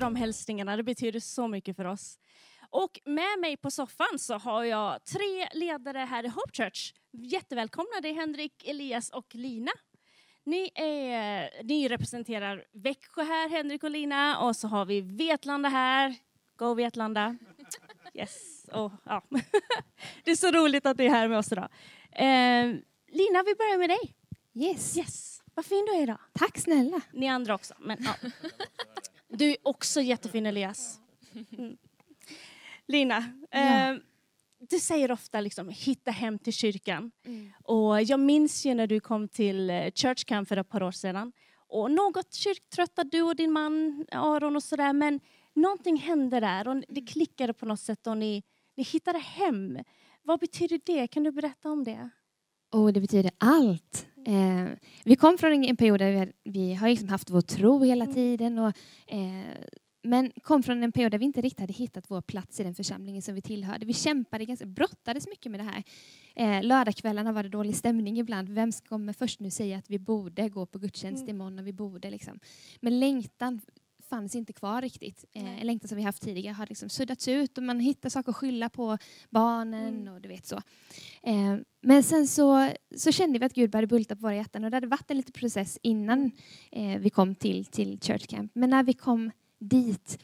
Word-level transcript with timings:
för 0.00 0.06
de 0.06 0.16
hälsningarna. 0.16 0.76
Det 0.76 0.82
betyder 0.82 1.20
så 1.20 1.48
mycket 1.48 1.76
för 1.76 1.84
oss. 1.84 2.18
Och 2.70 3.00
med 3.04 3.38
mig 3.40 3.56
på 3.56 3.70
soffan 3.70 4.18
så 4.18 4.38
har 4.38 4.64
jag 4.64 5.04
tre 5.04 5.48
ledare 5.52 5.98
här 5.98 6.24
i 6.24 6.28
Hope 6.28 6.52
Church. 6.52 6.94
Jättevälkomna, 7.12 8.00
det 8.02 8.08
är 8.08 8.14
Henrik, 8.14 8.68
Elias 8.68 9.10
och 9.10 9.34
Lina. 9.34 9.72
Ni, 10.44 10.70
är, 10.74 11.62
ni 11.64 11.88
representerar 11.88 12.64
Växjö 12.72 13.22
här, 13.22 13.48
Henrik 13.48 13.84
och 13.84 13.90
Lina, 13.90 14.40
och 14.40 14.56
så 14.56 14.68
har 14.68 14.84
vi 14.84 15.00
Vetlanda 15.00 15.68
här. 15.68 16.14
Go 16.56 16.74
Vetlanda! 16.74 17.36
Yes. 18.14 18.66
Oh, 18.72 18.92
ja. 19.04 19.22
Det 20.24 20.30
är 20.30 20.36
så 20.36 20.50
roligt 20.50 20.86
att 20.86 20.98
ni 20.98 21.04
är 21.04 21.10
här 21.10 21.28
med 21.28 21.38
oss 21.38 21.52
idag. 21.52 21.68
Eh, 22.12 22.66
Lina, 23.08 23.42
vi 23.46 23.54
börjar 23.54 23.78
med 23.78 23.90
dig. 23.90 24.14
Yes. 24.54 24.96
Yes. 24.96 25.42
Vad 25.54 25.66
fin 25.66 25.86
du 25.86 25.92
är 25.92 26.02
idag. 26.02 26.18
Tack 26.32 26.58
snälla. 26.58 27.00
Ni 27.12 27.28
andra 27.28 27.54
också. 27.54 27.74
Men, 27.78 27.96
ja. 28.00 28.14
Du 29.32 29.50
är 29.50 29.56
också 29.62 30.00
jättefin 30.00 30.46
Elias. 30.46 31.00
Mm. 31.58 31.76
Lina, 32.86 33.24
Ja. 33.50 33.90
eh, 33.92 33.96
du 34.70 34.78
säger 34.78 35.12
ofta 35.12 35.40
liksom 35.40 35.68
hitta 35.68 36.10
hem 36.10 36.38
till 36.38 36.52
kyrkan. 36.52 37.10
Mm. 37.26 37.52
Och 37.64 38.02
jag 38.02 38.20
minns 38.20 38.66
ju 38.66 38.74
när 38.74 38.86
du 38.86 39.00
kom 39.00 39.28
till 39.28 39.70
eh, 39.70 39.90
Church 39.94 40.24
Camp 40.24 40.48
för 40.48 40.56
ett 40.56 40.68
par 40.68 40.82
år 40.82 40.90
sedan. 40.92 41.32
Och 41.56 41.90
något 41.90 42.34
kyrktrötta 42.34 43.04
du 43.04 43.22
och 43.22 43.36
din 43.36 43.52
man 43.52 44.06
Aron 44.12 44.56
och 44.56 44.62
sådär. 44.62 44.92
Men 44.92 45.20
någonting 45.54 45.96
hände 45.96 46.40
där 46.40 46.68
och 46.68 46.82
det 46.88 47.00
klickade 47.00 47.52
på 47.54 47.66
något 47.66 47.80
sätt 47.80 48.06
och 48.06 48.16
ni, 48.16 48.42
ni 48.76 48.82
hittade 48.82 49.18
hem. 49.18 49.78
Vad 50.22 50.40
betyder 50.40 50.80
det? 50.84 51.06
Kan 51.08 51.22
du 51.22 51.32
berätta 51.32 51.70
om 51.70 51.84
det? 51.84 52.10
Och 52.70 52.92
det 52.92 53.00
betyder 53.00 53.30
allt. 53.38 54.06
Eh, 54.26 54.66
vi 55.04 55.16
kom 55.16 55.38
från 55.38 55.64
en, 55.64 55.76
period 55.76 55.98
där 56.00 56.12
vi, 56.44 56.50
vi 56.50 56.74
har 56.74 56.88
liksom 56.88 57.08
haft 57.08 57.30
vår 57.30 57.40
tro 57.40 57.84
hela 57.84 58.04
Mm. 58.04 58.14
tiden. 58.14 58.58
Och, 58.58 58.72
eh, 59.06 59.44
men 60.02 60.30
kom 60.42 60.62
från 60.62 60.82
en 60.82 60.92
period 60.92 61.10
där 61.12 61.18
vi 61.18 61.24
inte 61.24 61.40
riktigt 61.40 61.60
hade 61.60 61.72
hittat 61.72 62.04
vår 62.10 62.20
plats 62.20 62.60
i 62.60 62.62
den 62.62 62.74
församlingen 62.74 63.22
som 63.22 63.34
vi 63.34 63.42
tillhörde. 63.42 63.86
Vi 63.86 63.92
kämpade, 63.92 64.44
ganska, 64.44 64.66
brottades 64.66 65.28
mycket 65.28 65.50
med 65.52 65.60
det 65.60 65.64
här. 65.64 65.82
Eh, 66.36 66.62
lördagskvällarna 66.66 67.32
var 67.32 67.42
det 67.42 67.48
dålig 67.48 67.76
stämning 67.76 68.18
ibland. 68.18 68.48
Vem 68.48 68.72
kommer 68.88 69.12
först 69.12 69.40
nu 69.40 69.50
säga 69.50 69.78
att 69.78 69.90
vi 69.90 69.98
borde 69.98 70.48
gå 70.48 70.66
på 70.66 70.78
gudstjänst 70.78 71.22
Mm. 71.22 71.36
imorgon 71.36 71.58
och 71.58 71.66
vi 71.66 71.72
borde 71.72 72.10
liksom. 72.10 72.40
Men 72.80 73.00
längtan 73.00 73.60
fanns 74.10 74.34
inte 74.34 74.52
kvar 74.52 74.82
riktigt. 74.82 75.24
Eh, 75.32 75.60
en 75.60 75.66
längtan 75.66 75.88
som 75.88 75.96
vi 75.98 76.02
haft 76.04 76.22
tidigare 76.22 76.54
har 76.54 76.66
liksom 76.66 76.88
suddats 76.88 77.28
ut 77.28 77.58
och 77.58 77.64
man 77.64 77.80
hittar 77.80 78.08
saker 78.08 78.30
att 78.30 78.36
skylla 78.36 78.68
på 78.68 78.98
barnen 79.30 80.00
Mm. 80.00 80.14
och 80.14 80.20
du 80.20 80.28
vet 80.28 80.46
så. 80.46 80.56
Eh, 81.22 81.56
men 81.82 82.02
sen 82.02 82.26
så, 82.28 82.70
så 82.96 83.12
kände 83.12 83.38
vi 83.38 83.44
att 83.44 83.54
Gud 83.54 83.70
började 83.70 83.86
bulta 83.86 84.16
på 84.16 84.22
våra 84.22 84.34
hjärtan 84.36 84.64
och 84.64 84.70
det 84.70 84.76
hade 84.76 84.86
varit 84.86 85.10
en 85.10 85.16
liten 85.16 85.32
process 85.32 85.78
innan 85.82 86.30
eh, 86.72 86.98
vi 86.98 87.10
kom 87.10 87.34
till, 87.34 87.64
till 87.64 87.98
Church 88.00 88.26
Camp. 88.26 88.52
Men 88.54 88.70
när 88.70 88.82
vi 88.82 88.92
kom 88.92 89.30
dit, 89.60 90.18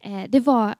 eh, 0.00 0.24
det, 0.28 0.40
var, 0.40 0.74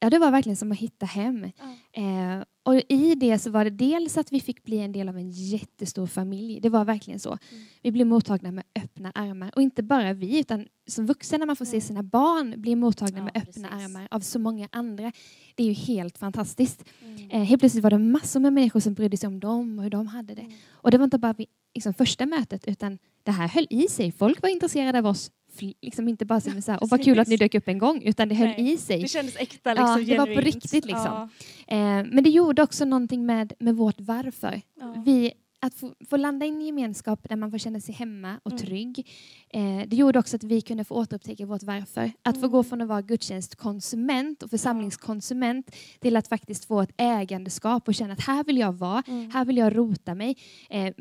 ja, 0.00 0.10
det 0.10 0.18
var 0.18 0.30
verkligen 0.30 0.56
som 0.56 0.72
att 0.72 0.78
hitta 0.78 1.06
hem. 1.06 1.44
Eh, 1.92 2.42
och 2.66 2.82
i 2.88 3.14
det 3.14 3.38
så 3.38 3.50
var 3.50 3.64
det 3.64 3.70
dels 3.70 4.18
att 4.18 4.32
vi 4.32 4.40
fick 4.40 4.64
bli 4.64 4.78
en 4.78 4.92
del 4.92 5.08
av 5.08 5.16
en 5.16 5.30
jättestor 5.30 6.06
familj. 6.06 6.60
Det 6.60 6.68
var 6.68 6.84
verkligen 6.84 7.20
så. 7.20 7.28
Mm. 7.28 7.64
Vi 7.82 7.92
blev 7.92 8.06
mottagna 8.06 8.52
med 8.52 8.64
öppna 8.74 9.12
armar. 9.14 9.50
Och 9.56 9.62
inte 9.62 9.82
bara 9.82 10.12
vi, 10.12 10.38
utan 10.38 10.66
som 10.86 11.06
vuxen 11.06 11.40
när 11.40 11.46
man 11.46 11.56
får 11.56 11.64
se 11.64 11.80
sina 11.80 12.02
barn 12.02 12.54
bli 12.56 12.74
mottagna 12.76 13.18
Ja, 13.18 13.24
med 13.24 13.32
öppna 13.36 13.68
precis. 13.68 13.84
armar 13.86 14.08
av 14.10 14.20
så 14.20 14.38
många 14.38 14.68
andra. 14.72 15.12
Det 15.54 15.62
är 15.62 15.66
ju 15.66 15.72
helt 15.72 16.18
fantastiskt. 16.18 16.84
Mm. 17.04 17.30
Eh, 17.30 17.42
helt 17.42 17.60
plötsligt 17.60 17.84
var 17.84 17.90
det 17.90 17.98
massor 17.98 18.40
med 18.40 18.52
människor 18.52 18.80
som 18.80 18.94
brydde 18.94 19.16
sig 19.16 19.26
om 19.26 19.40
dem 19.40 19.78
och 19.78 19.82
hur 19.84 19.90
de 19.90 20.06
hade 20.06 20.34
det. 20.34 20.42
Mm. 20.42 20.52
Och 20.70 20.90
det 20.90 20.98
var 20.98 21.04
inte 21.04 21.18
bara 21.18 21.32
vid 21.32 21.46
liksom, 21.74 21.94
första 21.94 22.26
mötet 22.26 22.66
utan 22.68 22.98
det 23.22 23.30
här 23.30 23.48
höll 23.48 23.66
i 23.70 23.88
sig. 23.88 24.12
Folk 24.12 24.42
var 24.42 24.48
intresserade 24.48 24.98
av 24.98 25.06
oss. 25.06 25.30
Liksom 25.62 26.08
inte 26.08 26.24
bara 26.24 26.40
som 26.40 26.62
så 26.62 26.72
här, 26.72 26.82
och 26.82 26.88
vad 26.88 27.04
kul 27.04 27.18
att 27.18 27.28
ni 27.28 27.36
dök 27.36 27.54
upp 27.54 27.68
en 27.68 27.78
gång, 27.78 28.02
utan 28.02 28.28
det 28.28 28.34
höll 28.34 28.48
Nej, 28.48 28.72
i 28.72 28.76
sig. 28.76 29.02
Det 29.02 29.08
kändes 29.08 29.36
äkta, 29.36 29.74
Ja, 29.76 29.96
liksom, 29.96 30.04
det 30.14 30.18
var 30.18 30.26
på 30.26 30.32
genuint. 30.32 30.54
riktigt, 30.54 30.84
liksom. 30.84 31.04
Ja, 31.04 31.28
Eh, 31.68 32.04
men 32.12 32.24
det 32.24 32.30
gjorde 32.30 32.62
också 32.62 32.84
någonting 32.84 33.26
med, 33.26 33.52
med 33.58 33.76
vårt 33.76 34.00
varför. 34.00 34.60
ja. 34.80 35.02
Vi, 35.06 35.32
att 35.60 35.74
få, 35.74 35.92
få 36.10 36.16
landa 36.16 36.46
i 36.46 36.48
en 36.48 36.60
gemenskap 36.60 37.28
där 37.28 37.36
man 37.36 37.50
får 37.50 37.58
känna 37.58 37.80
sig 37.80 37.94
hemma 37.94 38.40
och 38.42 38.52
Mm. 38.52 38.64
trygg. 38.66 39.08
Eh, 39.50 39.82
det 39.86 39.96
gjorde 39.96 40.18
också 40.18 40.36
att 40.36 40.44
vi 40.44 40.60
kunde 40.60 40.84
få 40.84 40.94
återupptäcka 40.94 41.46
vårt 41.46 41.62
varför. 41.62 42.12
Att 42.22 42.34
få 42.34 42.38
Mm. 42.38 42.50
gå 42.50 42.62
från 42.62 42.80
att 42.80 42.88
vara 42.88 43.02
gudstjänstkonsument 43.02 44.42
och 44.42 44.50
församlingskonsument 44.50 45.70
till 46.00 46.16
att 46.16 46.28
faktiskt 46.28 46.64
få 46.64 46.80
ett 46.80 46.90
ägandeskap 46.96 47.88
och 47.88 47.94
känna 47.94 48.12
att 48.12 48.20
här 48.20 48.44
vill 48.44 48.58
jag 48.58 48.72
vara, 48.72 49.02
Mm. 49.06 49.30
här 49.30 49.44
vill 49.44 49.56
jag 49.56 49.76
rota 49.76 50.14
mig. 50.14 50.36
Eh, 50.70 50.92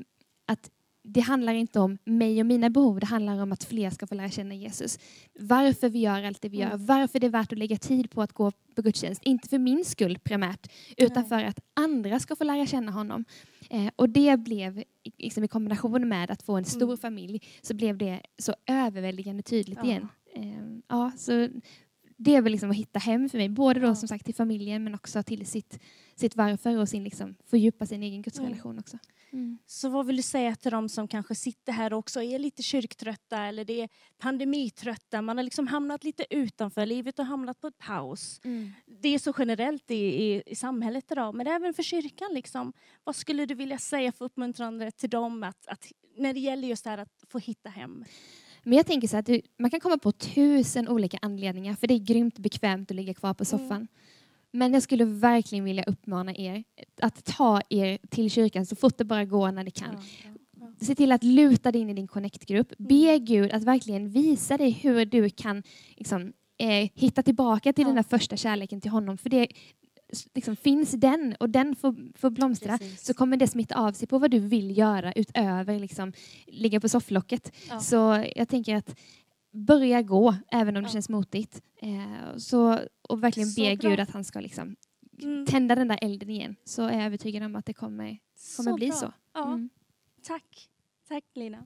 att 0.47 0.69
det 1.07 1.19
handlar 1.21 1.53
inte 1.53 1.79
om 1.79 1.97
mig 2.05 2.39
och 2.39 2.45
mina 2.45 2.69
behov, 2.69 2.99
det 2.99 3.05
handlar 3.05 3.41
om 3.41 3.51
att 3.51 3.63
fler 3.63 3.89
ska 3.89 4.07
få 4.07 4.15
lära 4.15 4.29
känna 4.29 4.55
Jesus. 4.55 4.99
Varför 5.39 5.89
vi 5.89 5.99
gör 5.99 6.23
allt 6.23 6.41
det 6.41 6.49
vi 6.49 6.57
gör, 6.57 6.67
Mm. 6.67 6.85
varför 6.85 7.19
det 7.19 7.27
är 7.27 7.31
värt 7.31 7.51
att 7.51 7.57
lägga 7.59 7.77
tid 7.77 8.11
på 8.11 8.21
att 8.21 8.33
gå 8.33 8.51
på 8.75 8.81
gudstjänst. 8.81 9.21
Inte 9.23 9.49
för 9.49 9.57
min 9.59 9.85
skull 9.85 10.17
primärt, 10.23 10.67
utan 10.97 11.25
för 11.25 11.43
att 11.43 11.59
andra 11.73 12.19
ska 12.19 12.35
få 12.35 12.43
lära 12.43 12.65
känna 12.65 12.91
honom. 12.91 13.25
Eh, 13.69 13.87
och 13.95 14.09
det 14.09 14.37
blev, 14.39 14.79
i- 14.79 14.85
liksom 15.17 15.43
i 15.43 15.47
kombination 15.47 16.07
med 16.07 16.31
att 16.31 16.41
få 16.43 16.55
en 16.57 16.65
stor 16.65 16.83
Mm. 16.87 16.97
familj, 16.97 17.39
så 17.61 17.73
blev 17.73 17.97
det 17.97 18.21
så 18.37 18.53
överväldigande 18.67 19.43
tydligt 19.43 19.79
Ja. 19.83 19.85
igen. 19.89 20.07
Eh, 20.35 20.77
ja, 20.87 21.11
så 21.17 21.49
det 22.17 22.35
är 22.35 22.41
väl 22.41 22.51
liksom 22.51 22.69
att 22.69 22.75
hitta 22.75 22.99
hem 22.99 23.29
för 23.29 23.37
mig, 23.37 23.49
både 23.49 23.79
då 23.79 23.87
Ja. 23.87 23.95
som 23.95 24.07
sagt 24.07 24.25
till 24.25 24.35
familjen 24.35 24.83
men 24.83 24.95
också 24.95 25.23
till 25.23 25.45
sitt, 25.45 25.79
sitt 26.15 26.35
varför 26.35 26.77
och 26.77 26.89
sin 26.89 27.03
liksom, 27.03 27.35
fördjupa 27.45 27.85
sin 27.85 28.03
egen 28.03 28.21
gudsrelation 28.21 28.79
också. 28.79 28.97
Mm. 29.31 29.57
Så 29.65 29.89
vad 29.89 30.05
vill 30.05 30.15
du 30.15 30.21
säga 30.21 30.55
till 30.55 30.71
dem 30.71 30.89
som 30.89 31.07
kanske 31.07 31.35
sitter 31.35 31.73
här 31.73 31.93
och 31.93 31.99
också 31.99 32.21
är 32.21 32.39
lite 32.39 32.63
kyrktrötta 32.63 33.37
eller 33.43 33.65
det 33.65 33.81
är 33.81 33.89
pandemitrötta, 34.17 35.21
man 35.21 35.37
har 35.37 35.43
liksom 35.43 35.67
hamnat 35.67 36.03
lite 36.03 36.25
utanför, 36.29 36.85
livet 36.85 37.17
har 37.17 37.25
hamnat 37.25 37.61
på 37.61 37.67
ett 37.67 37.77
paus. 37.77 38.39
Det 39.01 39.09
är 39.09 39.19
så 39.19 39.33
generellt 39.37 39.91
i, 39.91 39.95
i, 39.95 40.43
i 40.45 40.55
samhället 40.55 41.11
idag, 41.11 41.35
men 41.35 41.47
även 41.47 41.73
för 41.73 41.83
kyrkan. 41.83 42.33
Liksom. 42.33 42.73
Vad 43.03 43.15
skulle 43.15 43.45
du 43.45 43.55
vilja 43.55 43.77
säga 43.77 44.11
för 44.11 44.25
uppmuntrande 44.25 44.91
till 44.91 45.09
dem 45.09 45.43
att, 45.43 45.67
att, 45.67 45.91
när 46.17 46.33
det 46.33 46.39
gäller 46.39 46.67
just 46.67 46.83
det 46.83 46.89
här 46.89 46.97
att 46.97 47.23
få 47.29 47.39
hitta 47.39 47.69
hem? 47.69 48.05
Men 48.65 48.77
jag 48.77 48.85
tänker 48.85 49.07
så 49.07 49.17
att 49.17 49.25
du, 49.25 49.41
man 49.59 49.71
kan 49.71 49.79
komma 49.79 49.97
på 49.97 50.11
tusen 50.11 50.87
olika 50.87 51.17
anledningar 51.21 51.73
för 51.75 51.87
det 51.87 51.93
är 51.93 51.99
grymt 51.99 52.39
bekvämt 52.39 52.91
att 52.91 52.95
ligga 52.95 53.13
kvar 53.13 53.33
på 53.33 53.45
soffan. 53.45 53.87
Men 54.51 54.73
jag 54.73 54.83
skulle 54.83 55.05
verkligen 55.05 55.63
vilja 55.65 55.83
uppmana 55.83 56.35
er 56.35 56.63
att 57.01 57.25
ta 57.25 57.61
er 57.69 57.97
till 58.09 58.29
kyrkan 58.31 58.65
så 58.65 58.75
fort 58.75 58.97
det 58.97 59.03
bara 59.05 59.25
går 59.25 59.51
när 59.51 59.63
det 59.63 59.71
kan. 59.71 59.95
Se 60.81 60.95
till 60.95 61.11
att 61.11 61.23
luta 61.23 61.71
dig 61.71 61.81
in 61.81 61.89
i 61.89 61.93
din 61.93 62.07
connect-grupp. 62.07 62.73
Be 62.77 63.19
Gud 63.19 63.51
att 63.51 63.63
verkligen 63.63 64.09
visa 64.09 64.57
dig 64.57 64.71
hur 64.71 65.05
du 65.05 65.29
kan 65.29 65.63
liksom, 65.95 66.33
eh, 66.57 66.89
hitta 66.93 67.23
tillbaka 67.23 67.73
till 67.73 67.81
Ja. 67.81 67.87
den 67.87 67.95
där 67.95 68.03
första 68.03 68.37
kärleken 68.37 68.81
till 68.81 68.91
honom. 68.91 69.17
För 69.17 69.29
det 69.29 69.47
liksom, 70.33 70.55
finns 70.55 70.91
den 70.91 71.35
och 71.39 71.49
den 71.49 71.75
får, 71.75 72.17
får 72.17 72.29
blomstra 72.29 72.77
Precis. 72.77 73.05
så 73.05 73.13
kommer 73.13 73.37
det 73.37 73.47
smitta 73.47 73.75
av 73.75 73.91
sig 73.93 74.07
på 74.07 74.19
vad 74.19 74.31
du 74.31 74.39
vill 74.39 74.77
göra 74.77 75.13
utöver 75.13 75.79
liksom, 75.79 76.13
ligga 76.47 76.79
på 76.79 76.89
sofflocket. 76.89 77.51
Ja. 77.69 77.79
Så 77.79 78.25
jag 78.35 78.49
tänker 78.49 78.75
att 78.75 78.95
börja 79.51 80.01
gå, 80.01 80.35
även 80.51 80.77
om 80.77 80.83
det 80.83 80.89
Ja. 80.89 80.93
känns 80.93 81.09
motigt. 81.09 81.61
Eh, 81.81 82.37
så, 82.37 82.79
och 83.09 83.23
verkligen 83.23 83.49
Så 83.49 83.61
be 83.61 83.75
bra. 83.75 83.89
Gud 83.89 83.99
att 83.99 84.11
han 84.11 84.23
ska 84.23 84.39
liksom, 84.39 84.75
Mm. 85.23 85.45
tända 85.45 85.75
den 85.75 85.87
där 85.87 85.99
elden 86.01 86.29
igen. 86.29 86.55
Så 86.65 86.83
är 86.87 86.93
jag 86.97 87.03
övertygad 87.05 87.43
om 87.43 87.55
att 87.55 87.65
det 87.65 87.73
kommer, 87.73 88.17
kommer 88.57 88.71
Så 88.71 88.75
bli 88.75 88.87
bra. 88.87 88.95
så. 88.95 89.11
Ja. 89.33 89.47
Mm. 89.47 89.69
Tack. 90.23 90.69
Tack 91.07 91.23
Lina. 91.35 91.65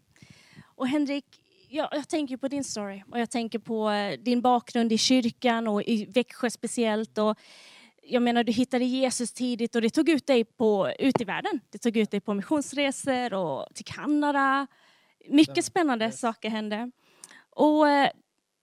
Och 0.76 0.88
Henrik, 0.88 1.26
jag, 1.70 1.90
jag 1.92 2.08
tänker 2.10 2.38
på 2.38 2.48
din 2.48 2.64
story 2.64 3.04
och 3.12 3.20
jag 3.20 3.30
tänker 3.30 3.60
på 3.60 3.90
eh, 3.90 4.20
din 4.20 4.42
bakgrund 4.42 4.92
i 4.94 4.98
kyrkan 4.98 5.68
och 5.68 5.84
i 5.84 6.06
Växjö 6.06 6.50
speciellt. 6.50 7.18
Och 7.18 7.38
jag 8.09 8.24
menar, 8.24 8.44
du 8.44 8.52
hittade 8.52 8.86
Jesus 8.86 9.31
tidigt 9.34 9.75
och 9.75 9.81
det 9.81 9.90
tog 9.90 10.09
ut 10.09 10.28
dig 10.28 10.44
på, 10.44 10.92
ut 11.00 11.22
i 11.22 11.24
världen. 11.24 11.59
Det 11.69 11.78
tog 11.78 11.98
ut 11.98 12.12
dig 12.12 12.19
på 12.19 12.33
missionsresor 12.33 13.33
och 13.33 13.68
till 13.75 13.86
Kanada. 13.86 14.68
Mycket 15.30 15.66
spännande 15.66 16.06
Yes. 16.06 16.19
saker 16.19 16.50
hände. 16.50 16.92
Och, 17.50 17.89
eh, 17.89 18.10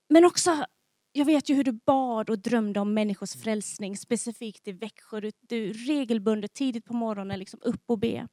men 0.08 0.24
också, 0.24 0.66
jag 1.12 1.24
vet 1.24 1.48
ju 1.48 1.54
hur 1.54 1.64
du 1.64 1.72
bad 1.72 2.30
och 2.30 2.38
drömde 2.38 2.80
om 2.80 2.94
människors 2.94 3.34
frälsning, 3.34 3.96
specifikt 3.96 4.68
i 4.68 4.72
Växjö. 4.72 5.20
Du, 5.20 5.30
du 5.40 5.72
regelbundet 5.72 6.54
tidigt 6.54 6.84
på 6.84 6.94
morgonen 6.94 7.38
liksom 7.38 7.60
upp 7.62 7.82
och 7.86 7.98
be. 7.98 8.28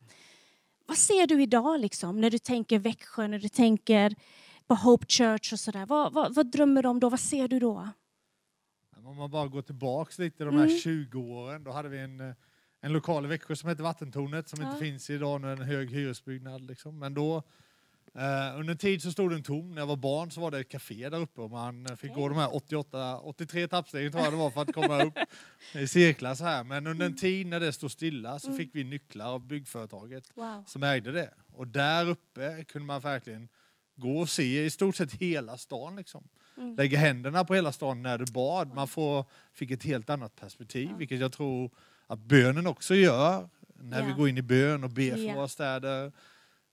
Vad 0.87 0.97
ser 0.97 1.27
du 1.27 1.41
idag 1.41 1.79
liksom, 1.79 2.21
när 2.21 2.29
du 2.29 2.39
tänker 2.39 2.79
Växjö, 2.79 3.27
när 3.27 3.39
du 3.39 3.49
tänker 3.49 4.15
på 4.67 4.75
Hope 4.75 5.05
Church 5.09 5.53
och 5.53 5.59
sådär? 5.59 5.85
Vad, 5.85 6.13
vad, 6.13 6.35
vad 6.35 6.51
drömmer 6.51 6.83
du 6.83 6.89
om 6.89 6.99
då? 6.99 7.09
Vad 7.09 7.19
ser 7.19 7.47
du 7.47 7.59
då? 7.59 7.89
Om 9.05 9.15
man 9.17 9.31
bara 9.31 9.47
går 9.47 9.61
tillbaks 9.61 10.19
lite 10.19 10.43
de 10.43 10.55
här 10.55 10.63
Mm. 10.65 10.77
20 10.79 11.21
åren, 11.21 11.63
då 11.63 11.71
hade 11.71 11.89
vi 11.89 11.99
en, 11.99 12.19
eh, 12.19 12.33
en 12.81 12.93
lokal 12.93 13.25
i 13.25 13.27
Växjö 13.27 13.55
som 13.55 13.69
hette 13.69 13.83
Vattentornet 13.83 14.49
som 14.49 14.61
Ja. 14.61 14.67
inte 14.67 14.85
finns 14.85 15.09
idag 15.09 15.41
nu, 15.41 15.51
en 15.51 15.61
hög 15.61 15.91
hyresbyggnad. 15.91 16.61
Liksom. 16.67 16.99
Men 16.99 17.13
då, 17.13 17.37
eh, 18.15 18.59
under 18.59 18.71
en 18.71 18.77
tid 18.77 19.01
så 19.01 19.11
stod 19.11 19.31
den 19.31 19.43
tom. 19.43 19.71
När 19.71 19.81
jag 19.81 19.87
var 19.87 19.95
barn 19.95 20.31
så 20.31 20.41
var 20.41 20.51
det 20.51 20.59
ett 20.59 20.69
café 20.69 21.09
där 21.09 21.19
uppe 21.19 21.41
och 21.41 21.51
man 21.51 21.85
fick 21.97 22.11
Okej. 22.11 22.23
gå 22.23 22.29
de 22.29 22.37
här 22.37 22.55
88, 22.55 23.19
83 23.19 23.67
trappstegen 23.67 24.11
tror 24.11 24.23
jag 24.23 24.33
det 24.33 24.37
var 24.37 24.49
för 24.51 24.61
att 24.61 24.73
komma 24.73 25.03
upp 25.03 25.13
i 25.75 25.87
cirklar 25.87 26.35
så 26.35 26.43
här. 26.43 26.63
Men 26.63 26.87
under 26.87 27.05
en 27.05 27.15
tid 27.15 27.47
när 27.47 27.59
det 27.59 27.73
stod 27.73 27.91
stilla 27.91 28.39
så 28.39 28.47
Mm. 28.47 28.57
fick 28.57 28.69
vi 28.75 28.83
nycklar 28.83 29.25
av 29.33 29.47
byggföretaget 29.47 30.31
Wow. 30.35 30.63
som 30.67 30.83
ägde 30.83 31.11
det. 31.11 31.33
Och 31.53 31.67
där 31.67 32.09
uppe 32.09 32.63
kunde 32.63 32.85
man 32.85 33.01
verkligen 33.01 33.49
gå 33.95 34.17
och 34.19 34.29
se 34.29 34.65
i 34.65 34.69
stort 34.69 34.95
sett 34.95 35.13
hela 35.13 35.57
stan. 35.57 35.95
Liksom. 35.95 36.27
Mm. 36.57 36.75
lägga 36.75 36.97
händerna 36.97 37.45
på 37.45 37.55
hela 37.55 37.71
stan 37.71 38.01
när 38.01 38.17
du 38.17 38.25
bad. 38.33 38.73
Man 38.75 38.87
får, 38.87 39.25
fick 39.53 39.71
ett 39.71 39.83
helt 39.83 40.09
annat 40.09 40.35
perspektiv, 40.35 40.89
Ja. 40.91 40.97
vilket 40.97 41.19
jag 41.19 41.31
tror 41.31 41.71
att 42.07 42.19
bönen 42.19 42.67
också 42.67 42.95
gör. 42.95 43.49
När 43.75 44.03
vi 44.03 44.09
Ja. 44.09 44.15
går 44.15 44.29
in 44.29 44.37
i 44.37 44.41
bön 44.41 44.83
och 44.83 44.89
ber 44.89 45.11
för 45.11 45.19
Ja. 45.19 45.33
våra 45.35 45.47
städer. 45.47 46.11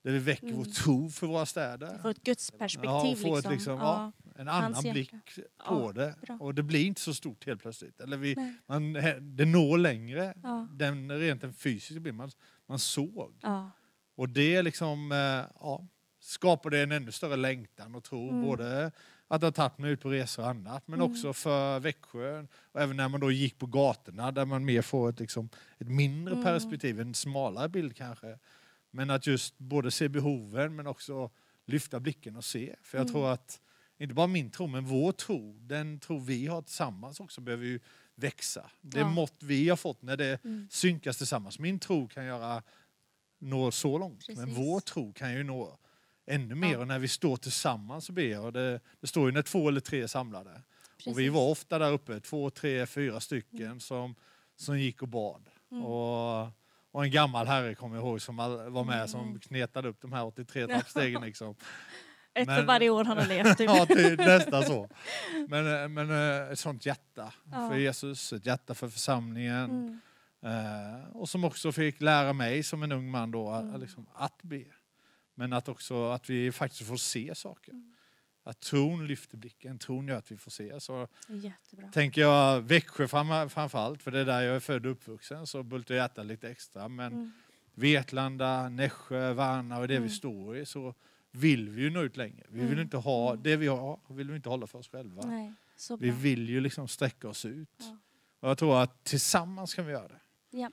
Där 0.02 0.12
vi 0.12 0.18
väcker 0.18 0.46
Mm. 0.46 0.56
vår 0.58 0.64
tro 0.64 1.10
för 1.10 1.26
våra 1.26 1.46
städer. 1.46 1.98
Få 2.02 2.08
ett 2.08 2.22
gudsperspektiv. 2.22 2.90
Ja, 2.90 3.16
få 3.16 3.28
ett 3.28 3.34
liksom. 3.36 3.52
liksom, 3.52 3.78
ja. 3.78 4.12
En 4.38 4.48
annan 4.48 4.72
hjärta. 4.72 4.92
blick 4.92 5.12
Ja, 5.58 5.64
på 5.68 5.92
det. 5.92 6.14
bra. 6.26 6.36
Och 6.40 6.54
det 6.54 6.62
blir 6.62 6.84
inte 6.86 7.00
så 7.00 7.14
stort 7.14 7.46
helt 7.46 7.62
plötsligt. 7.62 8.00
Eller 8.00 8.16
vi, 8.16 8.34
Nej. 8.34 8.54
man, 8.66 8.92
det 9.20 9.44
når 9.44 9.78
längre. 9.78 10.34
Ja. 10.42 10.66
Den, 10.70 11.18
rent 11.18 11.40
den 11.40 11.52
fysiska 11.52 12.00
blir 12.00 12.12
man, 12.12 12.30
man 12.66 12.78
såg. 12.78 13.34
Ja. 13.42 13.70
Och 14.16 14.28
det 14.28 14.62
liksom, 14.62 15.12
eh, 15.12 15.56
ja, 16.20 16.24
skapade 16.24 16.80
en 16.82 16.92
ännu 16.92 17.12
större 17.12 17.36
längtan 17.36 17.94
och 17.94 18.04
tro. 18.04 18.28
Mm. 18.30 18.42
Både 18.42 18.92
att 19.28 19.40
det 19.40 19.46
har 19.46 19.52
tagit 19.52 19.78
mig 19.78 19.90
ut 19.90 20.00
på 20.00 20.10
resor 20.10 20.42
och 20.42 20.48
annat, 20.48 20.88
men 20.88 21.00
Mm. 21.00 21.12
också 21.12 21.32
för 21.32 21.80
Växjö. 21.80 22.46
Och 22.72 22.80
även 22.80 22.96
när 22.96 23.08
man 23.08 23.20
då 23.20 23.30
gick 23.30 23.58
på 23.58 23.66
gatorna 23.66 24.32
där 24.32 24.44
man 24.44 24.64
mer 24.64 24.82
får 24.82 25.08
ett, 25.10 25.20
liksom, 25.20 25.48
ett 25.78 25.88
mindre 25.88 26.32
Mm. 26.34 26.44
perspektiv, 26.44 27.00
en 27.00 27.14
smalare 27.14 27.68
bild 27.68 27.96
kanske. 27.96 28.38
Men 28.90 29.10
att 29.10 29.26
just 29.26 29.58
både 29.58 29.90
se 29.90 30.08
behoven 30.08 30.76
men 30.76 30.86
också 30.86 31.30
lyfta 31.66 32.00
blicken 32.00 32.36
och 32.36 32.44
se. 32.44 32.76
För 32.82 32.98
jag 32.98 33.02
Mm. 33.04 33.12
tror 33.12 33.32
att, 33.32 33.60
inte 33.98 34.14
bara 34.14 34.26
min 34.26 34.50
tro, 34.50 34.66
men 34.66 34.84
vår 34.84 35.12
tro, 35.12 35.58
den 35.60 35.98
tro 36.00 36.18
vi 36.18 36.46
har 36.46 36.62
tillsammans 36.62 37.20
också 37.20 37.40
behöver 37.40 37.64
ju 37.66 37.80
växa. 38.14 38.70
Det 38.80 38.98
Ja. 39.00 39.08
mått 39.10 39.34
vi 39.42 39.68
har 39.68 39.76
fått 39.76 40.02
när 40.02 40.16
det 40.16 40.44
Mm. 40.44 40.68
synkas 40.70 41.16
tillsammans. 41.18 41.58
Min 41.58 41.78
tro 41.78 42.08
kan 42.08 42.24
göra 42.24 42.62
nå 43.38 43.70
så 43.70 43.98
långt, 43.98 44.28
men 44.28 44.36
Precis. 44.36 44.58
vår 44.58 44.80
tro 44.80 45.12
kan 45.12 45.32
ju 45.32 45.42
nå 45.44 45.78
ännu 46.30 46.54
mer. 46.54 46.72
Ja. 46.72 46.78
Och 46.78 46.86
när 46.88 46.98
vi 46.98 47.08
står 47.08 47.36
tillsammans 47.36 48.08
och 48.08 48.14
ber, 48.14 48.40
och 48.40 48.52
det, 48.52 48.80
det 49.00 49.06
står 49.06 49.26
ju 49.26 49.32
när 49.32 49.42
två 49.42 49.68
eller 49.68 49.80
tre 49.80 50.02
är 50.02 50.06
samlade. 50.06 50.50
Och 50.50 50.60
vi 51.06 51.14
Precis. 51.14 51.32
var 51.32 51.50
ofta 51.50 51.78
där 51.78 51.92
uppe, 51.92 52.20
två, 52.20 52.50
tre, 52.50 52.86
fyra 52.86 53.20
stycken 53.20 53.80
som, 53.80 54.14
som 54.56 54.78
gick 54.78 55.02
och 55.02 55.08
bad. 55.08 55.42
Mm. 55.72 55.84
Och, 55.84 56.48
och 56.92 57.04
en 57.04 57.10
gammal 57.10 57.46
herre 57.46 57.74
kommer 57.74 57.96
jag 57.96 58.04
ihåg 58.04 58.20
som 58.22 58.36
var 58.36 58.84
med 58.84 59.10
som 59.10 59.20
Mm. 59.20 59.40
knetade 59.40 59.88
upp 59.88 60.00
de 60.00 60.12
här 60.12 60.24
83 60.24 60.66
trappstegen. 60.66 61.22
Liksom. 61.22 61.54
Ett 62.34 62.46
för 62.48 62.54
men- 62.56 62.66
varje 62.66 62.90
år 62.90 63.04
han 63.04 63.18
har 63.18 63.26
levt. 63.26 63.58
Typ. 63.58 63.70
ja, 63.74 63.86
till, 63.86 64.16
nästan 64.16 64.62
så. 64.62 64.88
Men, 65.48 65.92
men 65.94 66.10
eh, 66.10 66.50
ett 66.52 66.58
sånt 66.58 66.86
hjärta 66.86 67.32
Ja. 67.52 67.68
för 67.68 67.76
Jesus, 67.76 68.32
ett 68.32 68.46
hjärta 68.46 68.74
för 68.74 68.88
församlingen. 68.88 69.64
Mm. 69.70 70.00
Eh, 70.42 71.06
och 71.16 71.28
som 71.28 71.44
också 71.44 71.72
fick 71.72 72.00
lära 72.00 72.32
mig 72.32 72.62
som 72.62 72.82
en 72.82 72.92
ung 72.92 73.10
man 73.10 73.30
då, 73.30 73.48
Mm. 73.50 73.80
liksom, 73.80 74.06
att 74.14 74.42
be. 74.42 74.64
Men 75.34 75.52
att 75.52 75.68
också 75.68 76.10
att 76.10 76.30
vi 76.30 76.52
faktiskt 76.52 76.86
får 76.88 76.96
se 76.96 77.34
saker. 77.34 77.72
Mm. 77.72 77.94
Att 78.42 78.60
tron 78.60 79.06
lyfter 79.06 79.36
blicken, 79.36 79.78
tron 79.78 80.08
gör 80.08 80.16
att 80.16 80.32
vi 80.32 80.36
får 80.36 80.50
se. 80.50 80.80
Så 80.80 81.08
Jättebra. 81.28 81.88
tänker 81.92 82.20
jag 82.20 82.60
Växjö 82.60 83.08
fram, 83.08 83.50
framförallt, 83.50 84.02
för 84.02 84.10
det 84.10 84.18
är 84.20 84.24
där 84.24 84.40
jag 84.42 84.56
är 84.56 84.60
född 84.60 84.86
och 84.86 84.92
uppvuxen, 84.92 85.46
så 85.46 85.62
bultar 85.62 85.94
hjärtat 85.94 86.26
lite 86.26 86.50
extra. 86.50 86.88
Men 86.88 87.12
Mm. 87.12 87.32
Vetlanda, 87.74 88.68
Nässjö, 88.68 89.32
Värna 89.32 89.78
och 89.78 89.88
det 89.88 89.96
Mm. 89.96 90.08
vi 90.08 90.14
står 90.14 90.56
i 90.56 90.66
så 90.66 90.94
vill 91.30 91.68
vi 91.68 91.82
ju 91.82 91.90
nå 91.90 92.02
ut 92.02 92.16
längre. 92.16 92.46
Vi 92.48 92.60
vill 92.60 92.68
Mm. 92.72 92.80
inte 92.80 92.96
ha, 92.96 93.30
Mm. 93.30 93.42
det 93.42 93.56
vi 93.56 93.66
har 93.66 94.00
vill 94.08 94.30
vi 94.30 94.36
inte 94.36 94.48
hålla 94.48 94.66
för 94.66 94.78
oss 94.78 94.88
själva. 94.88 95.22
Nej, 95.26 95.54
Vi 95.98 96.10
vill 96.10 96.48
ju 96.48 96.60
liksom 96.60 96.88
sträcka 96.88 97.28
oss 97.28 97.44
ut. 97.44 97.68
Ja. 97.78 97.96
Och 98.40 98.48
jag 98.50 98.58
tror 98.58 98.82
att 98.82 99.04
tillsammans 99.04 99.74
kan 99.74 99.86
vi 99.86 99.92
göra 99.92 100.08
det. 100.08 100.20
Ja. 100.50 100.70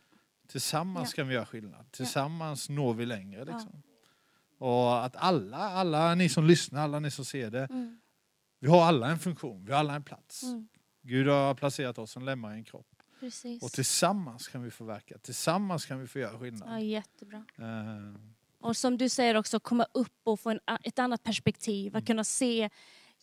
Tillsammans 0.47 1.09
Ja. 1.11 1.15
kan 1.15 1.27
vi 1.27 1.33
göra 1.33 1.45
skillnad. 1.45 1.91
Tillsammans 1.91 2.69
når 2.69 2.93
vi 2.93 3.05
längre. 3.05 3.45
Liksom. 3.45 3.83
Och 4.57 5.05
att 5.05 5.15
alla, 5.15 5.57
alla 5.57 6.15
ni 6.15 6.29
som 6.29 6.45
lyssnar, 6.47 6.81
alla 6.83 6.99
ni 6.99 7.11
som 7.11 7.25
ser 7.25 7.51
det, 7.51 7.67
Mm. 7.69 7.99
vi 8.59 8.67
har 8.67 8.85
alla 8.85 9.07
en 9.11 9.19
funktion, 9.19 9.65
vi 9.65 9.71
har 9.71 9.79
alla 9.79 9.95
en 9.95 10.03
plats. 10.03 10.43
Mm. 10.43 10.67
Gud 11.01 11.27
har 11.27 11.53
placerat 11.55 11.97
oss 11.97 12.11
som 12.11 12.25
lemmar 12.25 12.51
i 12.53 12.57
en 12.57 12.63
kropp. 12.63 12.87
Precis. 13.19 13.63
Och 13.63 13.71
tillsammans 13.71 14.47
kan 14.47 14.63
vi 14.63 14.71
förverka, 14.71 15.17
tillsammans 15.17 15.85
kan 15.85 15.99
vi 15.99 16.07
få 16.07 16.19
göra 16.19 16.31
Ja, 16.33 16.39
skillnad. 16.39 16.81
jättebra. 16.83 17.45
Eh, 17.57 18.15
Och 18.59 18.77
som 18.77 18.97
du 18.97 19.09
säger 19.09 19.35
också, 19.37 19.59
komma 19.59 19.85
upp 19.93 20.19
och 20.23 20.39
få 20.39 20.49
en, 20.49 20.59
ett 20.83 20.99
annat 20.99 21.23
perspektiv. 21.23 21.87
Mm. 21.91 21.99
Att 21.99 22.07
kunna 22.07 22.23
se, 22.23 22.69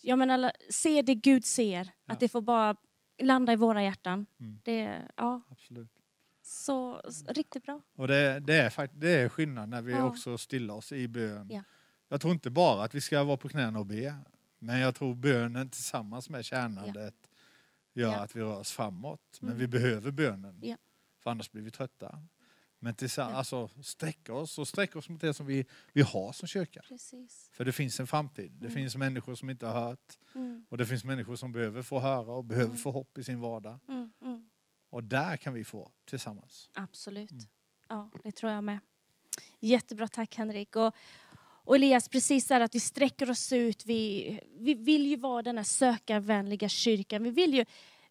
jag 0.00 0.18
menar, 0.18 0.52
se 0.70 1.02
det 1.02 1.14
Gud 1.14 1.44
ser. 1.44 1.90
Ja. 2.04 2.12
Att 2.12 2.20
det 2.20 2.28
får 2.28 2.40
bara 2.40 2.76
landa 3.22 3.52
i 3.52 3.56
våra 3.56 3.82
hjärtan. 3.82 4.26
Mm. 4.40 4.60
Det, 4.64 5.02
ja, 5.16 5.40
absolut. 5.50 5.90
Så, 6.46 7.00
så 7.10 7.24
riktigt 7.32 7.62
bra. 7.64 7.80
Och 7.96 8.08
det, 8.08 8.40
det, 8.40 8.54
är, 8.54 8.88
det 8.92 9.10
är 9.10 9.28
skillnad 9.28 9.68
när 9.68 9.82
vi 9.82 9.92
Ja. 9.92 10.04
också 10.04 10.38
stillar 10.38 10.74
oss 10.74 10.92
i 10.92 11.08
bön. 11.08 11.48
Ja. 11.50 11.62
Jag 12.08 12.20
tror 12.20 12.32
inte 12.32 12.50
bara 12.50 12.84
att 12.84 12.94
vi 12.94 13.00
ska 13.00 13.24
vara 13.24 13.36
på 13.36 13.48
knäna 13.48 13.78
och 13.78 13.86
be, 13.86 14.14
men 14.58 14.80
jag 14.80 14.94
tror 14.94 15.14
bönen 15.14 15.70
tillsammans 15.70 16.30
med 16.30 16.44
tjänandet 16.44 17.14
gör 17.94 18.12
Ja. 18.12 18.20
att 18.20 18.36
vi 18.36 18.40
rör 18.40 18.58
oss 18.58 18.72
framåt. 18.72 19.38
Men 19.40 19.48
Mm. 19.50 19.60
vi 19.60 19.66
behöver 19.66 20.10
bönen, 20.10 20.76
för 21.22 21.30
annars 21.30 21.50
blir 21.50 21.62
vi 21.62 21.70
trötta. 21.70 22.18
Men 22.78 22.94
tillsammans, 22.94 23.52
alltså, 23.52 23.82
sträcka 23.82 24.34
oss 24.34 24.58
och 24.58 24.68
sträcka 24.68 24.98
oss 24.98 25.08
mot 25.08 25.20
det 25.20 25.34
som 25.34 25.46
vi, 25.46 25.66
vi 25.92 26.02
har 26.02 26.32
som 26.32 26.48
kyrka. 26.48 26.82
Precis. 26.88 27.50
För 27.52 27.64
det 27.64 27.72
finns 27.72 28.00
en 28.00 28.06
framtid. 28.06 28.52
Det 28.52 28.66
Mm. 28.66 28.74
finns 28.74 28.96
människor 28.96 29.34
som 29.34 29.50
inte 29.50 29.66
har 29.66 29.80
hört 29.80 30.18
Mm. 30.34 30.66
och 30.68 30.78
det 30.78 30.86
finns 30.86 31.04
människor 31.04 31.36
som 31.36 31.52
behöver 31.52 31.82
få 31.82 32.00
höra 32.00 32.32
och 32.32 32.44
behöver 32.44 32.66
Mm. 32.68 32.78
få 32.78 32.90
hopp 32.90 33.18
i 33.18 33.24
sin 33.24 33.40
vardag. 33.40 33.78
Och 34.94 35.04
där 35.04 35.36
kan 35.36 35.54
vi 35.54 35.64
få 35.64 35.90
tillsammans. 36.04 36.70
Absolut. 36.74 37.30
Mm. 37.30 37.44
Ja, 37.88 38.10
det 38.22 38.32
tror 38.32 38.52
jag 38.52 38.64
med. 38.64 38.78
Jättebra, 39.60 40.08
tack 40.08 40.36
Henrik. 40.36 40.76
Och, 40.76 40.94
och 41.64 41.76
Elias, 41.76 42.08
precis 42.08 42.46
där 42.46 42.60
att 42.60 42.74
vi 42.74 42.80
sträcker 42.80 43.30
oss 43.30 43.52
ut. 43.52 43.86
Vi, 43.86 44.40
vi 44.58 44.74
vill 44.74 45.06
ju 45.06 45.16
vara 45.16 45.42
den 45.42 45.56
här 45.56 45.64
sökarvänliga 45.64 46.68
kyrkan. 46.68 47.22
Vi 47.22 47.30
vill, 47.30 47.54
ju, 47.54 47.64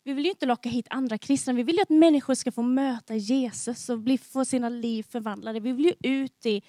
vi 0.04 0.14
vill 0.14 0.26
ju 0.26 0.32
inte 0.32 0.46
locka 0.46 0.70
hit 0.70 0.88
andra 0.90 1.18
kristna. 1.18 1.54
Vi 1.54 1.64
vill 1.64 1.76
ju 1.76 1.82
att 1.82 1.90
människor 1.90 2.36
ska 2.36 2.52
få 2.52 2.62
möta 2.62 3.16
Jesus 3.16 3.90
och 3.90 4.00
bli, 4.00 4.18
få 4.18 4.46
sina 4.46 4.70
liv 4.70 5.04
förvandlade. 5.04 5.60
Vi 5.60 5.72
vill 5.72 5.86
ju 5.86 6.12
ut 6.12 6.46
i, 6.46 6.62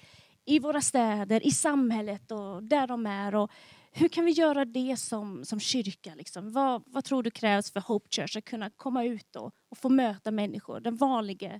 i 0.45 0.59
våra 0.59 0.81
städer, 0.81 1.47
i 1.47 1.51
samhället 1.51 2.31
och 2.31 2.63
där 2.63 2.87
de 2.87 3.05
är. 3.05 3.35
Och 3.35 3.51
hur 3.97 4.07
kan 4.07 4.25
vi 4.25 4.31
göra 4.31 4.65
det 4.65 4.97
som, 4.99 5.45
som 5.45 5.59
kyrka? 5.59 6.15
Liksom? 6.15 6.51
Vad, 6.51 6.83
vad 6.85 7.03
tror 7.03 7.23
du 7.23 7.31
krävs 7.31 7.71
för 7.71 7.79
Hope 7.79 8.07
Church 8.09 8.37
att 8.37 8.45
kunna 8.45 8.69
komma 8.69 9.03
ut 9.03 9.35
och, 9.35 9.51
och 9.69 9.77
få 9.77 9.89
möta 9.89 10.31
människor? 10.31 10.79
Den 10.79 10.95
vanliga 10.95 11.59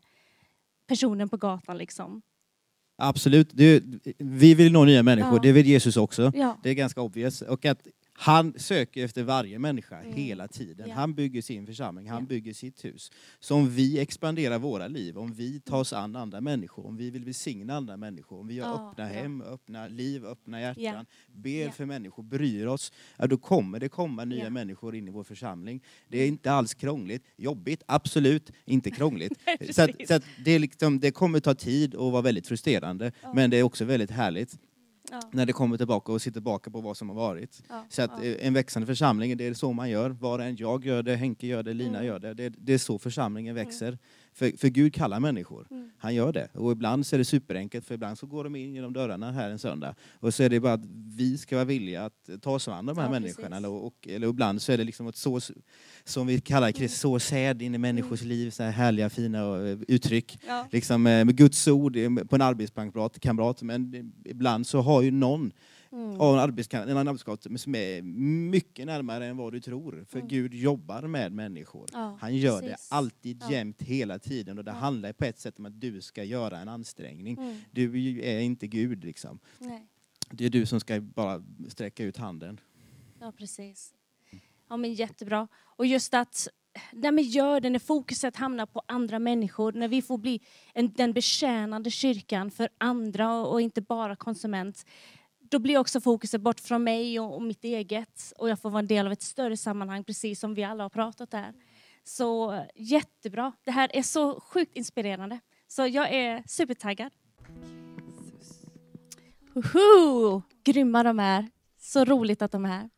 personen 0.87 1.29
på 1.29 1.37
gatan 1.37 1.77
liksom. 1.77 2.21
Absolut. 2.97 3.49
Det, 3.53 3.83
vi 4.17 4.55
vill 4.55 4.71
nå 4.71 4.85
nya 4.85 5.03
människor, 5.03 5.33
Ja. 5.35 5.41
det 5.41 5.51
vill 5.51 5.65
Jesus 5.65 5.97
också. 5.97 6.31
Ja. 6.35 6.57
Det 6.63 6.69
är 6.69 6.73
ganska 6.73 7.01
obvious. 7.01 7.41
Och 7.41 7.65
att 7.65 7.87
han 8.17 8.53
söker 8.57 9.05
efter 9.05 9.23
varje 9.23 9.59
människa 9.59 9.99
Mm. 10.01 10.13
hela 10.13 10.47
tiden. 10.47 10.89
Ja. 10.89 10.95
Han 10.95 11.13
bygger 11.13 11.41
sin 11.41 11.65
församling, 11.65 12.09
han 12.09 12.21
Ja. 12.23 12.27
bygger 12.27 12.53
sitt 12.53 12.85
hus. 12.85 13.11
Så 13.39 13.55
om 13.55 13.69
vi 13.69 13.99
expanderar 13.99 14.59
våra 14.59 14.87
liv, 14.87 15.17
om 15.17 15.33
vi 15.33 15.59
tar 15.59 15.79
oss 15.79 15.93
an 15.93 16.15
andra 16.15 16.41
människor, 16.41 16.85
om 16.87 16.97
vi 16.97 17.09
vill 17.09 17.25
välsigna 17.25 17.75
andra 17.75 17.97
människor, 17.97 18.39
om 18.39 18.47
vi 18.47 18.59
har 18.59 18.69
Ja, 18.69 18.89
öppna 18.91 19.05
bra. 19.05 19.13
hem, 19.13 19.41
öppna 19.41 19.87
liv, 19.87 20.25
öppna 20.25 20.61
hjärtan, 20.61 21.05
ber 21.33 21.69
för 21.69 21.85
människor, 21.85 22.23
bryr 22.23 22.65
oss, 22.65 22.91
ja, 23.17 23.27
då 23.27 23.37
kommer 23.37 23.79
det 23.79 23.89
komma 23.89 24.25
nya 24.25 24.49
människor 24.49 24.95
in 24.95 25.07
i 25.07 25.11
vår 25.11 25.23
församling. 25.23 25.83
Det 26.07 26.17
är 26.19 26.27
inte 26.27 26.51
alls 26.51 26.73
krångligt. 26.73 27.23
Jobbigt, 27.37 27.83
absolut, 27.85 28.51
inte 28.65 28.91
krångligt. 28.91 29.33
Så 29.71 29.81
att, 29.81 29.89
så 30.07 30.13
att 30.13 30.23
det, 30.45 30.59
liksom, 30.59 30.99
det 30.99 31.11
kommer 31.11 31.39
ta 31.39 31.53
tid 31.55 31.95
och 31.95 32.11
vara 32.11 32.21
väldigt 32.21 32.47
frustrerande, 32.47 33.11
Ja. 33.21 33.33
men 33.33 33.49
det 33.49 33.57
är 33.57 33.63
också 33.63 33.85
väldigt 33.85 34.11
härligt 34.11 34.57
Ja. 35.11 35.21
när 35.31 35.45
det 35.45 35.53
kommer 35.53 35.77
tillbaka 35.77 36.11
och 36.11 36.21
sitter 36.21 36.33
tillbaka 36.33 36.71
på 36.71 36.81
vad 36.81 36.97
som 36.97 37.09
har 37.09 37.15
varit. 37.15 37.63
Ja. 37.69 37.85
Så 37.89 38.01
att 38.01 38.23
eh, 38.23 38.47
en 38.47 38.53
växande 38.53 38.85
församling, 38.85 39.37
det 39.37 39.47
är 39.47 39.53
så 39.53 39.73
man 39.73 39.89
gör. 39.89 40.09
Var 40.09 40.39
och 40.39 40.45
en, 40.45 40.55
jag 40.55 40.85
gör 40.85 41.03
det, 41.03 41.15
Henke 41.15 41.47
gör 41.47 41.63
det, 41.63 41.73
Lina 41.73 41.89
Mm. 41.97 42.05
gör 42.05 42.19
det. 42.19 42.33
det. 42.33 42.49
Det 42.57 42.73
är 42.73 42.77
så 42.77 42.99
församlingen 42.99 43.55
växer. 43.55 43.97
För, 44.37 44.57
för 44.57 44.67
Gud 44.67 44.93
kallar 44.93 45.19
människor. 45.19 45.67
Mm. 45.71 45.89
Han 45.97 46.15
gör 46.15 46.33
det. 46.33 46.49
Och 46.53 46.71
ibland 46.71 47.05
så 47.05 47.15
är 47.15 47.17
det 47.17 47.25
superenkelt, 47.25 47.85
för 47.85 47.95
ibland 47.95 48.17
så 48.17 48.25
går 48.27 48.43
de 48.43 48.55
in 48.55 48.73
genom 48.73 48.93
dörrarna 48.93 49.31
här 49.31 49.49
en 49.49 49.59
söndag. 49.59 49.95
Och 50.19 50.33
så 50.33 50.43
är 50.43 50.49
det 50.49 50.59
bara 50.59 50.73
att 50.73 50.85
vi 51.15 51.37
ska 51.37 51.55
vara 51.55 51.65
villiga 51.65 52.05
att 52.05 52.29
ta 52.41 52.51
oss 52.51 52.67
an 52.67 52.85
de 52.85 52.97
här 52.97 53.03
Ja, 53.05 53.11
människorna. 53.11 53.57
Eller, 53.57 53.69
och, 53.69 54.07
eller 54.07 54.27
ibland 54.27 54.61
så 54.61 54.71
är 54.71 54.77
det 54.77 54.83
liksom 54.83 55.07
ett 55.07 55.15
så, 55.15 55.39
som 56.03 56.27
vi 56.27 56.41
kallar 56.41 56.67
det, 56.71 56.77
Mm. 56.77 56.89
så 56.89 57.19
säd 57.19 57.61
in 57.61 57.75
i 57.75 57.77
människors 57.77 58.21
liv, 58.21 58.49
så 58.49 58.63
här 58.63 58.71
härliga 58.71 59.09
fina 59.09 59.67
eh, 59.69 59.77
uttryck 59.87 60.39
Ja. 60.47 60.67
liksom, 60.71 61.07
eh, 61.07 61.25
med 61.25 61.35
Guds 61.37 61.67
ord 61.67 61.95
eh, 61.97 62.09
på 62.13 62.35
en 62.35 62.41
arbetskamrat, 62.41 63.19
kamrat, 63.19 63.61
men 63.61 64.11
ibland 64.25 64.67
så 64.67 64.81
har 64.81 65.01
ju 65.01 65.11
någon 65.11 65.51
Mm. 65.95 66.21
av 66.21 66.33
en 66.33 66.39
arbetskamrat, 66.39 67.61
som 67.61 67.75
är 67.75 68.01
mycket 68.51 68.85
närmare 68.85 69.25
än 69.25 69.37
vad 69.37 69.53
du 69.53 69.59
tror. 69.59 70.05
För 70.09 70.17
Mm. 70.19 70.27
Gud 70.27 70.53
jobbar 70.53 71.01
med 71.01 71.31
människor. 71.31 71.89
Ja, 71.93 72.17
Han 72.21 72.35
gör 72.35 72.59
precis. 72.61 72.89
det 72.89 72.95
alltid, 72.95 73.41
Ja. 73.41 73.51
jämt, 73.51 73.81
hela 73.81 74.19
tiden. 74.19 74.57
Och 74.57 74.63
det 74.63 74.71
Ja. 74.71 74.75
handlar 74.77 75.13
på 75.13 75.25
ett 75.25 75.39
sätt 75.39 75.59
om 75.59 75.65
att 75.65 75.81
du 75.81 76.01
ska 76.01 76.23
göra 76.23 76.59
en 76.59 76.67
ansträngning. 76.69 77.37
Mm. 77.37 77.57
Du 77.71 78.19
är 78.21 78.39
inte 78.39 78.67
Gud 78.67 79.03
liksom. 79.03 79.39
Nej. 79.59 79.87
Det 80.31 80.45
är 80.45 80.49
du 80.49 80.65
som 80.65 80.79
ska 80.79 81.01
bara 81.01 81.43
sträcka 81.69 82.03
ut 82.03 82.17
handen. 82.17 82.59
Ja, 83.19 83.31
precis. 83.37 83.93
Ja, 84.69 84.77
men 84.77 84.93
jättebra. 84.93 85.47
Och 85.55 85.85
just 85.85 86.13
att 86.13 86.47
när 86.93 87.11
vi 87.11 87.21
gör 87.21 87.59
det, 87.61 87.69
när 87.69 87.79
fokuset 87.79 88.35
hamnar 88.35 88.65
på 88.65 88.81
andra 88.87 89.19
människor, 89.19 89.71
när 89.71 89.87
vi 89.87 90.01
får 90.01 90.17
bli 90.17 90.41
en, 90.73 90.93
den 90.93 91.13
betjänande 91.13 91.91
kyrkan 91.91 92.51
för 92.51 92.69
andra 92.77 93.45
och 93.45 93.61
inte 93.61 93.81
bara 93.81 94.15
konsument, 94.15 94.85
då 95.49 95.59
blir 95.59 95.77
också 95.77 96.01
fokuset 96.01 96.41
bort 96.41 96.59
från 96.59 96.83
mig 96.83 97.19
och, 97.19 97.35
och 97.35 97.41
mitt 97.41 97.63
eget 97.63 98.33
och 98.37 98.49
jag 98.49 98.59
får 98.59 98.69
vara 98.69 98.79
en 98.79 98.87
del 98.87 99.05
av 99.05 99.11
ett 99.11 99.21
större 99.21 99.57
sammanhang 99.57 100.03
precis 100.03 100.39
som 100.39 100.53
vi 100.53 100.63
alla 100.63 100.83
har 100.83 100.89
pratat 100.89 101.33
här. 101.33 101.53
Så 102.03 102.59
jättebra. 102.75 103.51
Det 103.63 103.71
här 103.71 103.89
är 103.93 104.03
så 104.03 104.39
sjukt 104.39 104.75
inspirerande. 104.75 105.39
Så 105.67 105.87
jag 105.87 106.13
är 106.13 106.43
supertaggad. 106.47 107.11
Woho! 109.53 110.41
Grymma 110.63 111.03
de 111.03 111.19
är. 111.19 111.49
Så 111.79 112.05
roligt 112.05 112.41
att 112.41 112.51
de 112.51 112.65
är 112.65 112.69
här. 112.69 112.89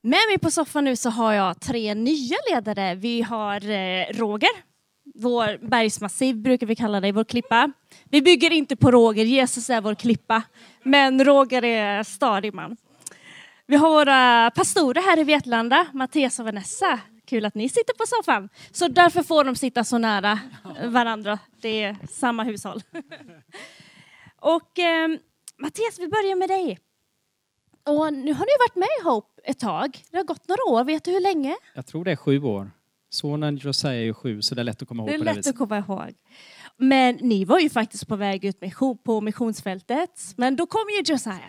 Med 0.00 0.20
mig 0.28 0.38
på 0.38 0.50
soffan 0.50 0.84
nu 0.84 0.96
så 0.96 1.10
har 1.10 1.32
jag 1.32 1.60
tre 1.60 1.94
nya 1.94 2.36
ledare. 2.50 2.94
Vi 2.94 3.22
har 3.22 3.70
eh, 3.70 4.06
Roger, 4.12 4.65
vår 5.14 5.68
bergsmassiv 5.68 6.36
brukar 6.36 6.66
vi 6.66 6.76
kalla 6.76 7.00
dig, 7.00 7.12
vår 7.12 7.24
klippa. 7.24 7.72
Vi 8.04 8.22
bygger 8.22 8.50
inte 8.50 8.76
på 8.76 8.90
Roger, 8.90 9.24
Jesus 9.24 9.70
är 9.70 9.80
vår 9.80 9.94
klippa. 9.94 10.42
Men 10.82 11.24
Roger 11.24 11.64
är 11.64 12.02
stadig 12.02 12.54
man. 12.54 12.76
Vi 13.66 13.76
har 13.76 13.90
våra 13.90 14.50
pastorer 14.50 15.02
här 15.02 15.18
i 15.18 15.24
Vetlanda, 15.24 15.86
Mattias 15.92 16.38
och 16.38 16.44
Vanessa. 16.44 17.00
Kul 17.24 17.44
att 17.44 17.54
ni 17.54 17.68
sitter 17.68 17.94
på 17.94 18.04
soffan. 18.06 18.48
Så 18.70 18.88
därför 18.88 19.22
får 19.22 19.44
de 19.44 19.56
sitta 19.56 19.84
så 19.84 19.98
nära 19.98 20.38
varandra. 20.84 21.38
Det 21.60 21.82
är 21.82 21.96
samma 22.10 22.42
hushåll. 22.44 22.82
Och 24.40 24.78
eh, 24.78 25.08
Mattias, 25.58 25.98
vi 25.98 26.08
börjar 26.08 26.36
med 26.36 26.48
dig. 26.48 26.78
Och 27.86 28.12
nu 28.12 28.32
har 28.32 28.46
ni 28.46 28.52
varit 28.58 28.74
med 28.74 28.88
i 29.00 29.04
Hope 29.04 29.40
ett 29.44 29.58
tag. 29.58 30.02
Det 30.10 30.16
har 30.16 30.24
gått 30.24 30.48
några 30.48 30.62
år. 30.68 30.84
Vet 30.84 31.04
du 31.04 31.10
hur 31.10 31.20
länge? 31.20 31.56
Jag 31.74 31.86
tror 31.86 32.04
det 32.04 32.12
är 32.12 32.16
sju 32.16 32.42
år. 32.42 32.70
Sonen 33.16 33.56
Josiah 33.56 33.94
är 33.94 33.98
ju 33.98 34.14
sju, 34.14 34.42
så 34.42 34.54
det 34.54 34.62
är 34.62 34.64
lätt 34.64 34.82
att 34.82 34.88
komma 34.88 35.02
ihåg 35.02 35.08
Det 35.10 35.14
är 35.14 35.18
det 35.18 35.24
lätt 35.24 35.36
viset. 35.36 35.50
att 35.50 35.58
komma 35.58 35.78
ihåg. 35.78 36.14
Men 36.76 37.16
ni 37.16 37.44
var 37.44 37.58
ju 37.58 37.70
faktiskt 37.70 38.08
på 38.08 38.16
väg 38.16 38.44
ut 38.44 38.60
mission, 38.60 38.98
på 38.98 39.20
missionsfältet. 39.20 40.34
Men 40.36 40.56
då 40.56 40.66
kom 40.66 40.84
ju 40.98 41.12
Josiah. 41.12 41.40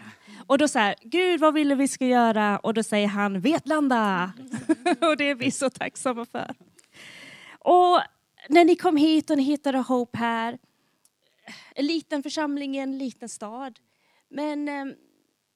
Och 0.47 0.57
då 0.57 0.67
säger 0.67 0.95
Gud 1.01 1.39
vad 1.39 1.53
vill 1.53 1.69
du 1.69 1.75
vi 1.75 1.88
ska 1.88 2.05
göra? 2.05 2.59
Och 2.59 2.74
då 2.74 2.83
säger 2.83 3.07
han 3.07 3.39
Vetlanda. 3.41 4.31
och 5.01 5.17
det 5.17 5.29
är 5.29 5.36
vi 5.36 5.51
så 5.51 5.69
tacksamma 5.69 6.25
för. 6.25 6.55
Och 7.59 8.01
när 8.50 8.65
ni 8.65 8.75
kom 8.75 8.97
hit 8.97 9.29
och 9.29 9.38
ni 9.38 9.43
hittade 9.43 9.77
Hope 9.77 10.17
här. 10.17 10.57
En 11.75 11.86
liten 11.86 12.24
församling 12.24 12.75
i 12.75 12.79
en 12.79 12.97
liten 12.97 13.29
stad. 13.29 13.79
Men 14.29 14.69
eh, 14.69 14.86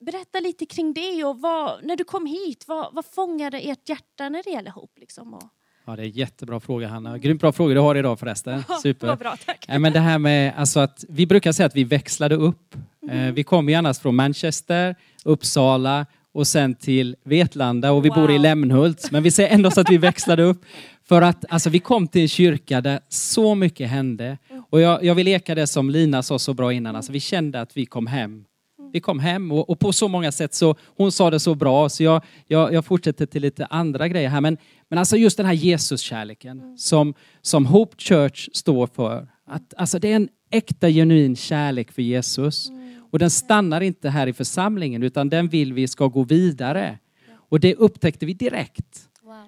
berätta 0.05 0.39
lite 0.39 0.65
kring 0.65 0.93
det 0.93 1.23
och 1.23 1.41
vad, 1.41 1.85
när 1.85 1.95
du 1.95 2.03
kom 2.03 2.25
hit, 2.25 2.67
vad, 2.67 2.93
vad 2.93 3.05
fångade 3.05 3.59
ert 3.59 3.89
hjärta 3.89 4.29
när 4.29 4.43
det 4.43 4.49
gäller 4.49 4.71
Hope? 4.71 4.99
Liksom? 4.99 5.33
Och, 5.33 5.49
Ja, 5.85 5.95
det 5.95 6.01
är 6.01 6.05
jättebra 6.05 6.59
fråga 6.59 6.87
Hanna. 6.87 7.17
Grymt 7.17 7.41
bra 7.41 7.51
frågor 7.51 7.75
du 7.75 7.81
har 7.81 7.95
idag 7.95 8.19
förresten. 8.19 8.63
Super. 8.83 9.15
Bra, 9.15 9.35
tack. 9.45 9.65
Men 9.67 9.93
det 9.93 9.99
här 9.99 10.17
med 10.19 10.53
alltså 10.57 10.79
att 10.79 11.05
vi 11.09 11.25
brukar 11.25 11.51
säga 11.51 11.67
att 11.67 11.75
vi 11.75 11.83
växlade 11.83 12.35
upp. 12.35 12.75
Eh, 13.11 13.31
vi 13.31 13.43
kom 13.43 13.69
ju 13.69 13.75
annars 13.75 13.99
från 13.99 14.15
Manchester, 14.15 14.95
Uppsala 15.25 16.05
och 16.33 16.47
sen 16.47 16.75
till 16.75 17.15
Vetlanda 17.23 17.91
och 17.91 18.05
vi 18.05 18.09
bor 18.09 18.31
i 18.31 18.33
Wow. 18.33 18.41
Lämnhult. 18.41 19.11
Men 19.11 19.23
vi 19.23 19.31
säger 19.31 19.49
ändå 19.49 19.71
så 19.71 19.81
att 19.81 19.89
vi 19.89 19.97
växlade 19.97 20.43
upp. 20.43 20.65
För 21.07 21.21
att 21.21 21.45
alltså, 21.49 21.69
vi 21.69 21.79
kom 21.79 22.07
till 22.07 22.21
en 22.21 22.27
kyrka 22.27 22.81
där 22.81 22.99
så 23.09 23.55
mycket 23.55 23.89
hände. 23.89 24.37
Och 24.69 24.81
jag, 24.81 25.03
jag 25.03 25.15
vill 25.15 25.27
eka 25.27 25.55
det 25.55 25.67
som 25.67 25.89
Lina 25.89 26.23
sa 26.23 26.39
så 26.39 26.53
bra 26.53 26.73
innan. 26.73 26.95
Alltså, 26.95 27.11
vi 27.11 27.19
kände 27.19 27.61
att 27.61 27.77
vi 27.77 27.85
kom 27.85 28.07
hem. 28.07 28.45
Vi 28.93 28.99
kom 28.99 29.19
hem 29.19 29.51
och, 29.51 29.69
och 29.69 29.79
på 29.79 29.93
så 29.93 30.07
många 30.07 30.31
sätt 30.31 30.53
så, 30.53 30.75
hon 30.97 31.11
sa 31.11 31.29
det 31.29 31.39
så 31.39 31.55
bra 31.55 31.89
så 31.89 32.03
jag, 32.03 32.23
jag, 32.47 32.73
jag 32.73 32.85
fortsätter 32.85 33.25
till 33.25 33.41
lite 33.41 33.65
andra 33.65 34.07
grejer 34.07 34.29
här. 34.29 34.41
Men, 34.41 34.57
men 34.89 34.99
alltså 34.99 35.17
just 35.17 35.37
den 35.37 35.45
här 35.45 35.53
Jesus-kärleken 35.53 36.77
som, 36.77 37.13
som 37.41 37.65
Hope 37.65 37.95
Church 37.97 38.49
står 38.53 38.87
för. 38.87 39.27
Att, 39.47 39.73
alltså 39.77 39.99
det 39.99 40.11
är 40.11 40.15
en 40.15 40.29
äkta 40.51 40.89
genuin 40.89 41.35
kärlek 41.35 41.91
för 41.91 42.01
Jesus. 42.01 42.71
Och 43.11 43.19
den 43.19 43.29
stannar 43.29 43.81
inte 43.81 44.09
här 44.09 44.27
i 44.27 44.33
församlingen 44.33 45.03
utan 45.03 45.29
den 45.29 45.47
vill 45.47 45.73
vi 45.73 45.87
ska 45.87 46.07
gå 46.07 46.23
vidare. 46.23 46.99
Och 47.33 47.59
det 47.59 47.75
upptäckte 47.75 48.25
vi 48.25 48.33
direkt. 48.33 49.07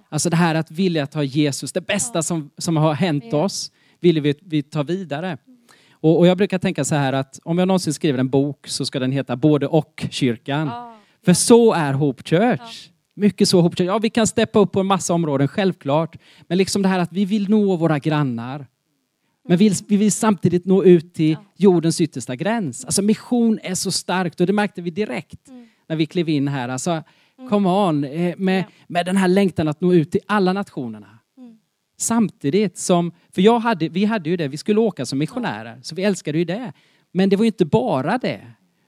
Alltså 0.10 0.30
det 0.30 0.36
här 0.36 0.56
att 0.56 0.72
vilja 0.72 1.08
ta 1.08 1.24
Jesus, 1.24 1.72
det 1.72 1.82
bästa 1.82 2.22
som, 2.22 2.50
som 2.58 2.78
har 2.78 2.94
hänt 2.94 3.34
oss, 3.34 3.72
vill 4.00 4.22
vi, 4.22 4.36
vi 4.42 4.64
ta 4.64 4.84
vidare. 4.84 5.38
Och, 6.04 6.20
och 6.20 6.28
jag 6.28 6.38
brukar 6.38 6.60
tänka 6.60 6.84
så 6.84 6.96
här 6.96 7.14
att 7.14 7.40
om 7.44 7.58
jag 7.58 7.68
någonsin 7.68 7.94
skriver 7.94 8.20
en 8.20 8.30
bok 8.30 8.68
så 8.68 8.86
ska 8.86 9.00
den 9.00 9.12
heta 9.12 9.36
både 9.36 9.68
och 9.68 10.06
kyrkan. 10.10 10.68
Ja. 10.68 10.96
För 11.26 11.34
så 11.34 11.74
är 11.74 11.94
Hope 11.94 12.24
Church. 12.24 12.90
Mycket 13.16 13.50
så 13.50 13.62
Hope 13.62 13.76
Church. 13.76 13.88
Ja, 13.88 13.98
vi 13.98 14.10
kan 14.10 14.28
steppa 14.28 14.60
upp 14.60 14.72
på 14.72 14.80
en 14.80 14.86
massa 14.86 15.14
områden, 15.14 15.48
självklart. 15.48 16.18
Men 16.48 16.58
liksom 16.58 16.82
det 16.82 16.88
här 16.88 17.00
att 17.00 17.14
vi 17.14 17.26
vill 17.26 17.50
nå 17.50 17.76
våra 17.76 18.00
grannar. 18.00 18.68
Men 19.48 19.58
vi, 19.58 19.74
vi 19.88 19.98
vill 19.98 20.12
samtidigt 20.12 20.66
nå 20.66 20.84
ut 20.84 21.14
till 21.14 21.38
jordens 21.58 22.02
yttersta 22.02 22.36
gräns. 22.36 22.86
Alltså 22.86 23.02
mission 23.02 23.60
är 23.64 23.76
så 23.76 23.92
starkt 23.92 24.42
och 24.42 24.48
det 24.48 24.54
märkte 24.54 24.82
vi 24.82 24.90
direkt 24.90 25.40
när 25.90 25.96
vi 25.96 26.06
klev 26.06 26.30
in 26.30 26.48
här. 26.48 26.70
Alltså, 26.70 27.04
come 27.50 27.70
on, 27.70 28.04
eh, 28.04 28.36
med, 28.38 28.64
med 28.88 29.06
den 29.06 29.18
här 29.18 29.28
längtan 29.28 29.68
att 29.68 29.82
nå 29.82 29.94
ut 29.94 30.12
till 30.12 30.22
alla 30.26 30.54
nationerna. 30.54 31.20
Samtidigt 31.98 32.78
som, 32.78 33.12
för 33.32 33.42
jag 33.42 33.60
hade, 33.60 33.90
vi 33.90 34.06
hade 34.06 34.30
ju 34.30 34.38
det, 34.38 34.48
vi 34.48 34.58
skulle 34.58 34.80
åka 34.80 35.06
som 35.06 35.20
missionärer, 35.20 35.80
så 35.82 35.96
vi 35.96 36.04
älskade 36.04 36.38
ju 36.38 36.46
det. 36.46 36.74
Men 37.12 37.30
det 37.30 37.36
var 37.36 37.44
ju 37.44 37.48
inte 37.48 37.66
bara 37.66 38.18
det. 38.18 38.42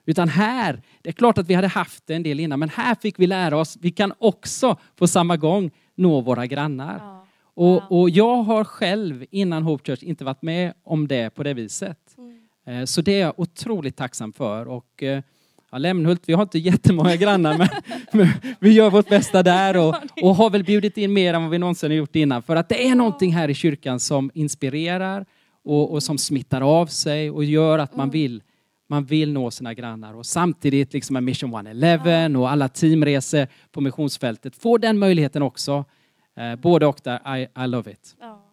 Utan 0.05 0.29
här, 0.29 0.81
det 1.01 1.09
är 1.09 1.13
klart 1.13 1.37
att 1.37 1.47
vi 1.47 1.53
hade 1.53 1.67
haft 1.67 2.07
det 2.07 2.15
en 2.15 2.23
del 2.23 2.39
innan, 2.39 2.59
men 2.59 2.69
här 2.69 2.95
fick 2.95 3.19
vi 3.19 3.27
lära 3.27 3.57
oss, 3.57 3.77
vi 3.81 3.91
kan 3.91 4.13
också 4.17 4.77
på 4.95 5.07
samma 5.07 5.37
gång 5.37 5.71
nå 5.95 6.21
våra 6.21 6.45
grannar. 6.45 6.97
Ja. 6.99 7.27
Och, 7.57 7.99
och 8.01 8.09
jag 8.09 8.43
har 8.43 8.63
själv 8.63 9.25
innan 9.31 9.63
Hope 9.63 9.83
Church 9.85 10.03
inte 10.03 10.23
varit 10.23 10.41
med 10.41 10.73
om 10.83 11.07
det 11.07 11.29
på 11.29 11.43
det 11.43 11.53
viset. 11.53 12.15
Eh, 12.67 12.85
Så 12.85 13.01
det 13.01 13.15
är 13.15 13.21
jag 13.21 13.33
otroligt 13.39 13.97
tacksam 13.97 14.33
för. 14.33 14.67
Och, 14.67 15.03
eh, 15.03 15.21
ja, 15.75 15.79
Lämnhult, 15.79 16.21
vi 16.25 16.33
har 16.33 16.43
inte 16.43 16.59
jättemånga 16.59 17.15
grannar 17.15 17.57
men, 17.57 17.67
men 18.11 18.27
vi 18.59 18.71
gör 18.71 18.89
vårt 18.89 19.09
bästa 19.09 19.43
där 19.43 19.77
och, 19.77 19.95
och 20.21 20.35
har 20.35 20.49
väl 20.49 20.63
bjudit 20.63 20.97
in 20.97 21.13
mer 21.13 21.33
än 21.33 21.41
vad 21.41 21.51
vi 21.51 21.57
någonsin 21.57 21.91
har 21.91 21.97
gjort 21.97 22.15
innan. 22.15 22.43
För 22.43 22.55
att 22.55 22.69
det 22.69 22.87
är 22.87 22.95
någonting 22.95 23.33
här 23.33 23.49
i 23.49 23.53
kyrkan 23.53 23.99
som 23.99 24.31
inspirerar 24.33 25.25
och, 25.65 25.93
och 25.93 26.03
som 26.03 26.17
smittar 26.17 26.61
av 26.61 26.85
sig 26.85 27.31
och 27.31 27.43
gör 27.43 27.79
att 27.79 27.95
man 27.95 28.09
vill 28.09 28.41
man 28.89 29.05
vill 29.05 29.33
nå 29.33 29.51
sina 29.51 29.73
grannar 29.73 30.13
och 30.13 30.25
samtidigt 30.25 30.93
liksom 30.93 31.13
med 31.13 31.23
Mission 31.23 31.53
111 31.53 32.39
och 32.39 32.51
alla 32.51 32.69
teamresor 32.69 33.47
på 33.71 33.81
missionsfältet 33.81 34.55
får 34.55 34.79
den 34.79 34.99
möjligheten 34.99 35.41
också. 35.41 35.85
Eh, 36.37 36.55
både 36.55 36.85
och 36.85 36.99
där, 37.03 37.37
I, 37.37 37.47
I 37.63 37.67
love 37.67 37.91
it. 37.91 38.15
Ja. 38.19 38.44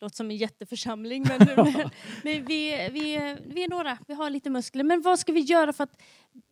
Låter 0.00 0.16
som 0.16 0.30
en 0.30 0.36
jätteförsamling, 0.36 1.26
men, 1.28 1.38
men, 1.56 1.74
men 2.22 2.44
vi, 2.44 2.88
vi, 2.92 3.36
vi 3.46 3.64
är 3.64 3.70
några, 3.70 3.98
vi 4.06 4.14
har 4.14 4.30
lite 4.30 4.50
muskler. 4.50 4.84
Men 4.84 5.02
vad 5.02 5.18
ska 5.18 5.32
vi 5.32 5.40
göra 5.40 5.72
för 5.72 5.84
att 5.84 6.02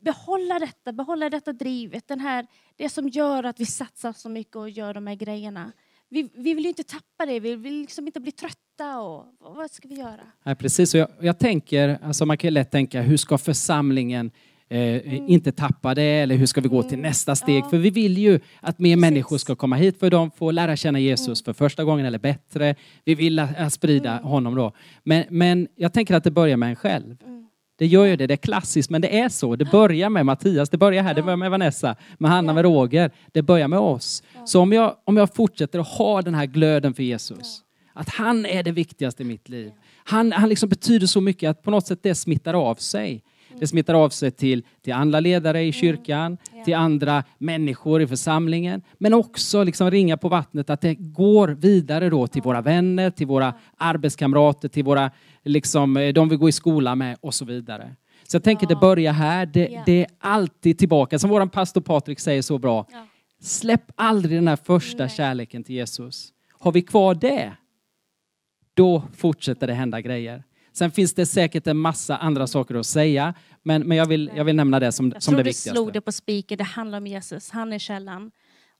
behålla 0.00 0.58
detta, 0.58 0.92
behålla 0.92 1.30
detta 1.30 1.52
drivet, 1.52 2.08
den 2.08 2.20
här, 2.20 2.46
det 2.76 2.88
som 2.88 3.08
gör 3.08 3.44
att 3.44 3.60
vi 3.60 3.66
satsar 3.66 4.12
så 4.12 4.28
mycket 4.28 4.56
och 4.56 4.70
gör 4.70 4.94
de 4.94 5.06
här 5.06 5.14
grejerna? 5.14 5.72
Vi, 6.08 6.30
vi 6.34 6.54
vill 6.54 6.64
ju 6.64 6.68
inte 6.68 6.84
tappa 6.84 7.26
det, 7.26 7.40
vi 7.40 7.56
vill 7.56 7.80
liksom 7.80 8.06
inte 8.06 8.20
bli 8.20 8.32
trötta. 8.32 9.00
Och, 9.00 9.24
vad 9.38 9.70
ska 9.70 9.88
vi 9.88 9.94
göra? 9.94 10.20
Nej, 10.42 10.56
precis, 10.56 10.94
och 10.94 11.00
jag, 11.00 11.08
jag 11.20 11.38
tänker, 11.38 11.98
alltså 12.02 12.26
man 12.26 12.38
kan 12.38 12.48
ju 12.48 12.52
lätt 12.52 12.70
tänka, 12.70 13.02
hur 13.02 13.16
ska 13.16 13.38
församlingen 13.38 14.30
eh, 14.68 15.30
inte 15.30 15.52
tappa 15.52 15.94
det 15.94 16.02
eller 16.02 16.36
hur 16.36 16.46
ska 16.46 16.60
vi 16.60 16.68
gå 16.68 16.82
till 16.82 16.98
nästa 16.98 17.36
steg? 17.36 17.70
För 17.70 17.78
vi 17.78 17.90
vill 17.90 18.18
ju 18.18 18.40
att 18.60 18.78
mer 18.78 18.96
människor 18.96 19.38
ska 19.38 19.54
komma 19.54 19.76
hit 19.76 19.98
för 19.98 20.10
de 20.10 20.30
får 20.30 20.52
lära 20.52 20.76
känna 20.76 20.98
Jesus 20.98 21.44
för 21.44 21.52
första 21.52 21.84
gången 21.84 22.06
eller 22.06 22.18
bättre. 22.18 22.74
Vi 23.04 23.14
vill 23.14 23.38
äh, 23.38 23.68
sprida 23.68 24.16
honom 24.16 24.54
då. 24.54 24.72
Men, 25.02 25.24
men 25.30 25.68
jag 25.76 25.92
tänker 25.92 26.14
att 26.14 26.24
det 26.24 26.30
börjar 26.30 26.56
med 26.56 26.68
en 26.68 26.76
själv. 26.76 27.16
Det 27.78 27.86
gör 27.86 28.04
ju 28.04 28.16
det, 28.16 28.26
det 28.26 28.34
är 28.34 28.36
klassiskt, 28.36 28.90
men 28.90 29.00
det 29.00 29.18
är 29.18 29.28
så. 29.28 29.56
Det 29.56 29.64
börjar 29.64 30.10
med 30.10 30.26
Mattias, 30.26 30.70
det 30.70 30.78
börjar 30.78 31.02
här, 31.02 31.14
det 31.14 31.22
börjar 31.22 31.36
med 31.36 31.50
Vanessa, 31.50 31.96
med 32.18 32.30
Hanna, 32.30 32.52
med 32.52 32.64
Roger. 32.64 33.10
Det 33.32 33.42
börjar 33.42 33.68
med 33.68 33.78
oss. 33.78 34.22
Så 34.44 34.60
om 34.60 34.72
jag, 34.72 34.96
om 35.04 35.16
jag 35.16 35.34
fortsätter 35.34 35.78
att 35.78 35.88
ha 35.88 36.22
den 36.22 36.34
här 36.34 36.46
glöden 36.46 36.94
för 36.94 37.02
Jesus, 37.02 37.62
att 37.92 38.08
han 38.08 38.46
är 38.46 38.62
det 38.62 38.72
viktigaste 38.72 39.22
i 39.22 39.26
mitt 39.26 39.48
liv. 39.48 39.72
Han, 40.04 40.32
han 40.32 40.48
liksom 40.48 40.68
betyder 40.68 41.06
så 41.06 41.20
mycket 41.20 41.50
att 41.50 41.62
på 41.62 41.70
något 41.70 41.86
sätt 41.86 41.98
det 42.02 42.14
smittar 42.14 42.54
av 42.54 42.74
sig. 42.74 43.22
Det 43.60 43.66
smittar 43.66 43.94
av 43.94 44.08
sig 44.08 44.30
till, 44.30 44.62
till 44.82 44.92
andra 44.92 45.20
ledare 45.20 45.62
i 45.62 45.72
kyrkan, 45.72 46.38
till 46.64 46.74
andra 46.74 47.24
människor 47.38 48.02
i 48.02 48.06
församlingen. 48.06 48.82
Men 48.98 49.14
också 49.14 49.64
liksom 49.64 49.90
ringa 49.90 50.16
på 50.16 50.28
vattnet 50.28 50.70
att 50.70 50.80
det 50.80 50.94
går 50.94 51.48
vidare 51.48 52.10
då 52.10 52.26
till 52.26 52.42
våra 52.42 52.60
vänner, 52.60 53.10
till 53.10 53.26
våra 53.26 53.54
arbetskamrater, 53.76 54.68
till 54.68 54.84
våra, 54.84 55.10
liksom, 55.44 55.96
eh, 55.96 56.12
de 56.12 56.28
vi 56.28 56.36
går 56.36 56.48
i 56.48 56.52
skola 56.52 56.94
med 56.94 57.16
och 57.20 57.34
så 57.34 57.44
vidare. 57.44 57.96
Så 58.28 58.36
jag 58.36 58.42
tänker 58.44 58.66
det 58.66 58.76
börjar 58.76 59.12
här, 59.12 59.46
det, 59.46 59.68
Ja. 59.72 59.82
det 59.86 60.00
är 60.00 60.06
alltid 60.18 60.78
tillbaka. 60.78 61.18
Som 61.18 61.30
vår 61.30 61.46
pastor 61.46 61.80
Patrik 61.80 62.20
säger 62.20 62.42
så 62.42 62.58
bra. 62.58 62.86
Ja. 62.92 63.06
Släpp 63.40 63.92
aldrig 63.94 64.38
den 64.38 64.48
här 64.48 64.56
första 64.56 65.08
kärleken 65.08 65.64
till 65.64 65.74
Jesus. 65.74 66.32
Har 66.58 66.72
vi 66.72 66.82
kvar 66.82 67.14
det, 67.14 67.52
då 68.74 69.02
fortsätter 69.16 69.66
det 69.66 69.74
hända 69.74 70.00
grejer. 70.00 70.42
Sen 70.76 70.90
finns 70.90 71.14
det 71.14 71.26
säkert 71.26 71.66
en 71.66 71.76
massa 71.76 72.16
andra 72.16 72.46
saker 72.46 72.74
att 72.74 72.86
säga, 72.86 73.34
men, 73.62 73.82
men 73.82 73.96
jag, 73.96 74.06
vill, 74.06 74.30
jag 74.34 74.44
vill 74.44 74.56
nämna 74.56 74.80
det 74.80 74.92
som, 74.92 75.10
Jag 75.14 75.22
som 75.22 75.32
tror 75.32 75.36
det 75.38 75.42
du 75.42 75.48
viktigaste. 75.48 75.70
slog 75.70 75.92
det 75.92 76.00
på 76.00 76.12
spiken, 76.12 76.58
det 76.58 76.64
handlar 76.64 76.98
om 76.98 77.06
Jesus, 77.06 77.50
han 77.50 77.72
är 77.72 77.78
källan. 77.78 78.30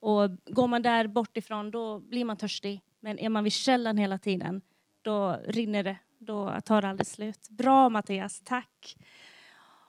Och 0.01 0.31
går 0.47 0.69
man 0.69 0.83
där 0.83 1.07
bort 1.07 1.37
ifrån 1.37 1.71
då 1.71 1.99
blir 1.99 2.25
man 2.25 2.37
törstig. 2.37 2.81
Men 3.01 3.19
är 3.19 3.29
man 3.29 3.45
vid 3.45 3.53
källan 3.53 3.97
hela 3.99 4.19
tiden, 4.19 4.61
då 5.03 5.41
rinner 5.49 5.83
det. 5.83 5.97
Då 6.19 6.61
tar 6.65 6.83
det 6.83 6.89
aldrig 6.89 7.07
slut. 7.07 7.49
Bra 7.51 7.89
Mattias, 7.89 8.43
tack. 8.45 8.97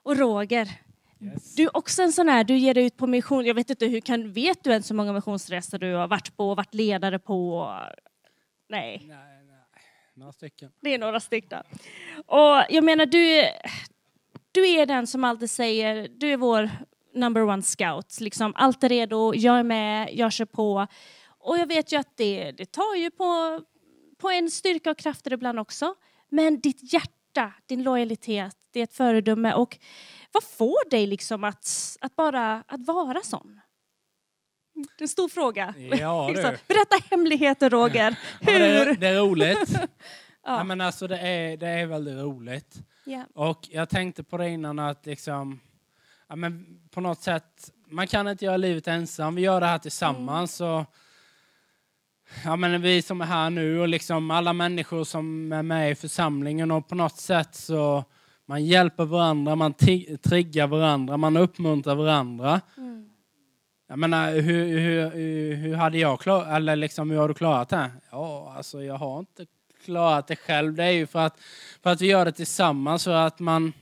Och 0.02 0.16
Roger, 0.16 0.68
Yes. 1.20 1.54
Du 1.54 1.62
är 1.62 1.76
också 1.76 2.02
en 2.02 2.12
sån 2.12 2.28
här, 2.28 2.44
du 2.44 2.56
ger 2.58 2.74
dig 2.74 2.84
ut 2.84 2.96
på 2.96 3.06
mission. 3.06 3.44
Jag 3.44 3.54
vet 3.54 3.70
inte, 3.70 3.86
hur 3.86 4.00
kan, 4.00 4.32
vet 4.32 4.64
du 4.64 4.70
ens 4.70 4.90
hur 4.90 4.96
många 4.96 5.12
missionsresor 5.12 5.78
du 5.78 5.94
har 5.94 6.08
varit 6.08 6.36
på 6.36 6.50
och 6.50 6.56
varit 6.56 6.74
ledare 6.74 7.18
på? 7.18 7.66
Nej, 8.68 9.04
nej. 9.08 9.37
Några 10.18 10.32
stycken. 10.32 10.72
det 10.80 10.94
är 10.94 10.98
några 10.98 11.20
stycken. 11.20 11.62
Och 12.26 12.64
jag 12.68 12.84
menar, 12.84 13.06
du, 13.06 13.42
du 14.52 14.68
är 14.68 14.86
den 14.86 15.06
som 15.06 15.24
alltid 15.24 15.50
säger, 15.50 16.08
du 16.08 16.32
är 16.32 16.36
vår 16.36 16.70
number 17.14 17.42
one 17.42 17.62
scout. 17.62 18.20
Liksom, 18.20 18.52
allt 18.56 18.84
är 18.84 18.88
redo, 18.88 19.34
jag 19.34 19.58
är 19.58 19.62
med, 19.62 20.08
jag 20.12 20.32
kör 20.32 20.44
på. 20.44 20.86
Och 21.38 21.58
jag 21.58 21.66
vet 21.66 21.92
ju 21.92 21.96
att 21.96 22.16
det, 22.16 22.52
det 22.52 22.72
tar 22.72 22.94
ju 22.94 23.10
på, 23.10 23.60
på 24.18 24.30
en 24.30 24.50
styrka 24.50 24.90
och 24.90 24.98
krafter 24.98 25.32
ibland 25.32 25.60
också. 25.60 25.94
Men 26.28 26.60
ditt 26.60 26.92
hjärta, 26.92 27.52
din 27.66 27.82
lojalitet, 27.82 28.56
det 28.72 28.80
är 28.80 28.84
ett 28.84 28.94
föredöme. 28.94 29.54
Och 29.54 29.78
vad 30.32 30.44
får 30.44 30.90
dig 30.90 31.06
liksom 31.06 31.44
att, 31.44 31.96
att 32.00 32.16
bara 32.16 32.64
att 32.66 32.86
vara 32.86 33.20
sån? 33.22 33.60
Det 34.82 35.02
är 35.02 35.04
en 35.04 35.08
stor 35.08 35.28
fråga. 35.28 35.74
Ja, 36.00 36.28
Liksom, 36.34 36.50
du. 36.50 36.74
Berätta 36.74 36.96
hemligheter 37.10 37.70
Roger. 37.70 38.16
Ja, 38.40 38.46
det, 38.52 38.66
är, 38.66 38.86
Hur? 38.86 38.94
det 38.94 39.08
är 39.08 39.16
roligt. 39.20 39.70
ja. 39.72 39.86
Ja. 40.44 40.64
men 40.64 40.80
alltså, 40.80 41.06
det, 41.06 41.18
är, 41.18 41.56
det 41.56 41.68
är 41.68 41.86
väldigt 41.86 42.18
roligt. 42.18 42.82
Ja. 43.04 43.24
Och 43.34 43.68
jag 43.70 43.88
tänkte 43.88 44.22
på 44.22 44.36
det 44.36 44.48
innan 44.48 44.78
att 44.78 45.06
liksom, 45.06 45.60
ja, 46.28 46.36
men 46.36 46.80
på 46.90 47.00
något 47.00 47.22
sätt, 47.22 47.70
man 47.90 48.06
kan 48.06 48.28
inte 48.28 48.44
göra 48.44 48.56
livet 48.56 48.88
ensam. 48.88 49.34
Vi 49.34 49.42
gör 49.42 49.60
det 49.60 49.66
här 49.66 49.78
tillsammans. 49.78 50.60
Och, 50.60 50.84
ja, 52.44 52.56
men 52.56 52.82
vi 52.82 53.02
som 53.02 53.20
är 53.20 53.24
här 53.24 53.50
nu 53.50 53.80
och 53.80 53.88
liksom 53.88 54.30
alla 54.30 54.52
människor 54.52 55.04
som 55.04 55.52
är 55.52 55.62
med 55.62 55.90
i 55.90 55.94
församlingen 55.94 56.70
och 56.70 56.88
på 56.88 56.94
något 56.94 57.16
sätt 57.16 57.54
så 57.54 58.04
man 58.48 58.64
hjälper 58.64 59.04
varandra, 59.04 59.56
man 59.56 59.74
triggar 60.22 60.66
varandra, 60.66 61.16
man 61.16 61.36
uppmuntrar 61.36 61.94
varandra. 61.94 62.60
Mm. 62.76 62.87
Jag 63.90 63.98
menar, 63.98 64.32
hur, 64.32 64.78
hur, 64.78 65.10
hur, 65.56 65.74
hade 65.74 65.98
jag 65.98 66.20
klarat, 66.20 66.48
eller 66.48 66.76
liksom, 66.76 67.10
hur 67.10 67.18
har 67.18 67.28
du 67.28 67.34
klarat 67.34 67.68
det? 67.68 67.90
Ja, 68.10 68.54
alltså 68.56 68.82
jag 68.82 68.94
har 68.94 69.18
inte 69.18 69.46
klarat 69.84 70.26
det 70.26 70.36
själv. 70.36 70.74
Det 70.74 70.84
är 70.84 70.90
ju 70.90 71.06
för 71.06 71.18
att, 71.18 71.40
för 71.82 71.90
att 71.90 72.00
vi 72.00 72.06
gör 72.06 72.24
det 72.24 72.32
tillsammans, 72.32 73.04
för 73.04 73.12
att 73.14 73.38
man, 73.38 73.72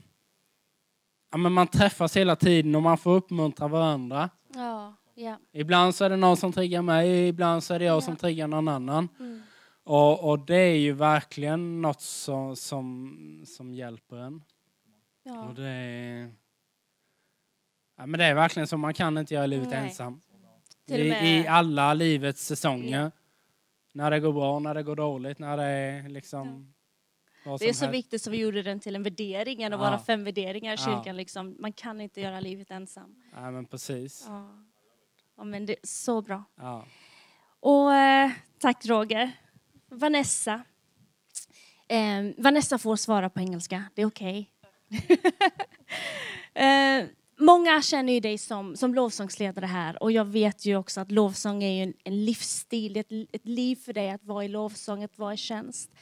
ja, 1.31 1.37
men 1.37 1.51
man 1.53 1.67
träffas 1.67 2.17
hela 2.17 2.35
tiden 2.35 2.75
och 2.75 2.81
man 2.83 2.97
får 2.97 3.11
uppmuntra 3.11 3.67
varandra. 3.67 4.29
Ja, 4.55 4.93
ja. 5.15 5.37
Ibland 5.51 5.95
så 5.95 6.05
är 6.05 6.09
det 6.09 6.15
någon 6.17 6.37
som 6.37 6.51
triggar 6.53 6.81
mig, 6.81 7.27
ibland 7.27 7.63
så 7.63 7.73
är 7.73 7.79
det 7.79 7.85
jag 7.85 7.97
Ja. 7.97 8.01
som 8.01 8.15
triggar 8.15 8.47
någon 8.47 8.67
annan. 8.67 9.09
Mm. 9.19 9.41
Och, 9.83 10.29
och 10.29 10.39
det 10.39 10.55
är 10.55 10.75
ju 10.77 10.91
verkligen 10.93 11.81
något 11.81 12.01
som, 12.01 12.55
som, 12.55 13.17
som 13.47 13.73
hjälper 13.73 14.17
en. 14.17 14.43
ja. 15.23 15.43
Och 15.43 15.55
det 15.55 15.67
är, 15.69 16.31
ja, 17.97 18.05
men 18.05 18.17
det 18.19 18.25
är 18.25 18.33
verkligen 18.33 18.67
så, 18.67 18.77
man 18.77 18.93
kan 18.93 19.17
inte 19.17 19.33
göra 19.33 19.45
livet 19.45 19.69
Nej. 19.69 19.77
ensam. 19.87 20.21
Till 20.87 20.99
och 20.99 21.05
I, 21.05 21.09
med- 21.09 21.23
I 21.43 21.47
alla 21.47 21.93
livets 21.93 22.45
säsonger. 22.45 23.11
När 23.93 24.11
det 24.11 24.19
går 24.19 24.33
bra, 24.33 24.59
när 24.59 24.73
det 24.73 24.83
går 24.83 24.95
dåligt, 24.95 25.39
när 25.39 25.57
det 25.57 25.63
är 25.63 26.09
liksom... 26.09 26.73
vad 27.45 27.59
Det 27.59 27.65
är 27.65 27.67
som 27.67 27.79
så 27.79 27.85
helst. 27.85 27.97
viktigt 27.97 28.21
så 28.21 28.29
vi 28.31 28.37
gjorde 28.37 28.61
den 28.63 28.79
till 28.79 28.95
en 28.95 29.03
värdering, 29.03 29.61
en 29.61 29.73
av 29.73 29.79
Ja. 29.81 29.89
våra 29.89 29.99
fem 29.99 30.23
värderingar 30.23 30.73
i 30.73 30.77
Ja. 30.79 30.85
kyrkan. 30.85 31.17
Liksom. 31.17 31.55
Man 31.59 31.73
kan 31.73 32.01
inte 32.01 32.21
göra 32.21 32.39
livet 32.39 32.71
ensam. 32.71 33.15
Ja, 33.33 33.51
men 33.51 33.65
precis. 33.65 34.25
Ja. 34.27 34.49
Ja, 35.37 35.43
men 35.43 35.65
det 35.65 35.73
är 35.73 35.79
så 35.83 36.21
bra. 36.21 36.43
Ja. 36.55 36.85
Och 37.59 37.93
eh, 37.93 38.31
tack 38.59 38.85
Roger. 38.85 39.31
Vanessa. 39.89 40.61
Eh, 41.87 42.23
Vanessa 42.37 42.77
får 42.77 42.95
svara 42.95 43.29
på 43.29 43.39
engelska, 43.39 43.83
det 43.95 44.01
är 44.01 44.05
okej. 44.05 44.49
eh, 46.53 47.05
många 47.39 47.81
känner 47.81 48.13
ju 48.13 48.19
dig 48.19 48.37
som, 48.37 48.75
som 48.75 48.95
lovsångsledare 48.95 49.65
här 49.65 50.03
och 50.03 50.11
jag 50.11 50.25
vet 50.25 50.65
ju 50.65 50.75
också 50.75 51.01
att 51.01 51.11
lovsång 51.11 51.63
är 51.63 51.71
ju 51.71 51.83
en, 51.83 51.93
en 52.03 52.25
livsstil, 52.25 52.97
ett, 52.97 53.11
ett 53.31 53.45
liv 53.45 53.75
för 53.75 53.93
dig 53.93 54.09
att 54.09 54.23
vara 54.23 54.45
i 54.45 54.47
lovsång, 54.47 55.03
att 55.03 55.17
vara 55.17 55.33
i 55.33 55.37
tjänst. 55.37 55.95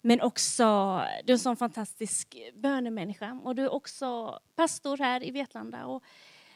Men 0.00 0.20
också, 0.20 0.64
du 1.24 1.32
är 1.32 1.34
en 1.34 1.38
sån 1.38 1.56
fantastisk 1.56 2.36
bönemänniska 2.54 3.40
och 3.44 3.54
du 3.54 3.62
är 3.62 3.72
också 3.72 4.38
pastor 4.56 4.96
här 4.96 5.24
i 5.24 5.30
Vetlanda. 5.30 5.86
Och 5.86 6.02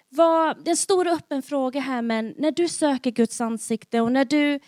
vad, 0.09 0.64
det 0.64 0.68
är 0.68 0.72
en 0.72 0.77
stor 0.77 1.07
och 1.07 1.12
öppen 1.12 1.42
fråga 1.42 1.81
här, 1.81 2.03
men 2.03 2.35
när 2.38 2.51
du 2.51 2.68
söker 2.68 3.11
Guds 3.11 3.40
ansikte 3.40 4.01
och 4.01 4.12
när 4.12 4.24
du 4.24 4.61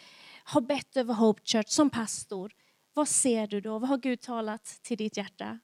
har 0.45 0.61
bett 0.61 0.97
över 0.97 1.15
Hope 1.15 1.43
Church 1.45 1.69
som 1.69 1.91
pastor, 1.91 2.53
vad 2.95 3.09
ser 3.09 3.47
du 3.47 3.61
då? 3.61 3.79
Vad 3.79 3.89
har 3.89 3.99
Gud 3.99 4.21
talat 4.21 4.65
till 4.83 4.97
ditt 4.97 5.17
hjärta? 5.17 5.59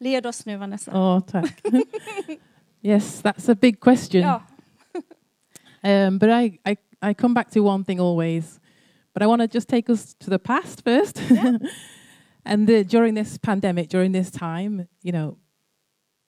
Led 0.00 0.26
oss 0.26 0.46
nu 0.46 0.56
Vanessa. 0.56 0.90
Ja, 0.94 1.20
tack. 1.20 1.62
yes, 2.80 3.20
that's 3.20 3.48
a 3.48 3.54
big 3.54 3.80
question. 3.80 4.22
Ja. 4.22 4.40
Um, 5.84 6.18
but 6.18 6.28
I, 6.28 6.58
I, 6.66 6.76
I 7.00 7.14
come 7.14 7.34
back 7.34 7.50
to 7.52 7.60
one 7.60 7.84
thing 7.84 8.00
always. 8.00 8.58
But 9.14 9.22
I 9.22 9.26
want 9.28 9.42
to 9.42 9.48
just 9.48 9.68
take 9.68 9.88
us 9.88 10.14
to 10.20 10.28
the 10.28 10.38
past 10.38 10.82
first. 10.82 11.20
and 12.44 12.66
the, 12.66 12.82
during 12.82 13.14
this 13.14 13.38
pandemic, 13.38 13.88
during 13.88 14.10
this 14.10 14.28
time, 14.28 14.88
you 15.02 15.12
know, 15.12 15.38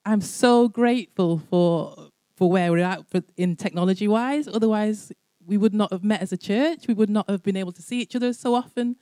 I'm 0.04 0.20
so 0.20 0.68
grateful 0.68 1.38
for 1.50 2.10
for 2.36 2.50
where 2.50 2.72
we're 2.72 2.78
at 2.78 3.08
for, 3.10 3.22
in 3.36 3.54
technology 3.54 4.08
wise. 4.08 4.48
Otherwise, 4.48 5.12
we 5.44 5.58
would 5.58 5.74
not 5.74 5.92
have 5.92 6.02
met 6.02 6.22
as 6.22 6.32
a 6.32 6.38
church. 6.38 6.88
We 6.88 6.94
would 6.94 7.10
not 7.10 7.28
have 7.28 7.42
been 7.42 7.56
able 7.56 7.72
to 7.72 7.82
see 7.82 8.00
each 8.00 8.16
other 8.16 8.32
so 8.32 8.54
often. 8.54 8.96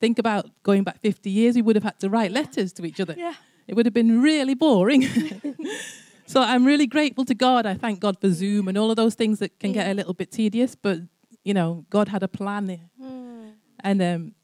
Think 0.00 0.18
about 0.18 0.50
going 0.62 0.84
back 0.84 1.00
50 1.00 1.28
years, 1.28 1.56
we 1.56 1.62
would 1.62 1.76
have 1.76 1.82
had 1.82 1.98
to 2.00 2.08
write 2.08 2.30
letters 2.30 2.72
to 2.74 2.84
each 2.84 3.00
other. 3.00 3.14
Yeah. 3.16 3.34
It 3.66 3.74
would 3.74 3.86
have 3.86 3.94
been 3.94 4.22
really 4.22 4.54
boring. 4.54 5.02
so 6.26 6.40
I'm 6.40 6.64
really 6.64 6.86
grateful 6.86 7.24
to 7.24 7.34
God. 7.34 7.66
I 7.66 7.74
thank 7.74 8.00
God 8.00 8.20
for 8.20 8.30
Zoom 8.30 8.68
and 8.68 8.78
all 8.78 8.90
of 8.90 8.96
those 8.96 9.14
things 9.14 9.38
that 9.40 9.58
can 9.58 9.72
get 9.72 9.90
a 9.90 9.94
little 9.94 10.14
bit 10.14 10.30
tedious, 10.30 10.74
but 10.74 11.00
you 11.44 11.54
know, 11.54 11.84
God 11.90 12.08
had 12.08 12.22
a 12.22 12.28
plan 12.28 12.66
there. 12.66 12.90
Mm. 13.00 13.52
And 13.80 14.02
um, 14.02 14.34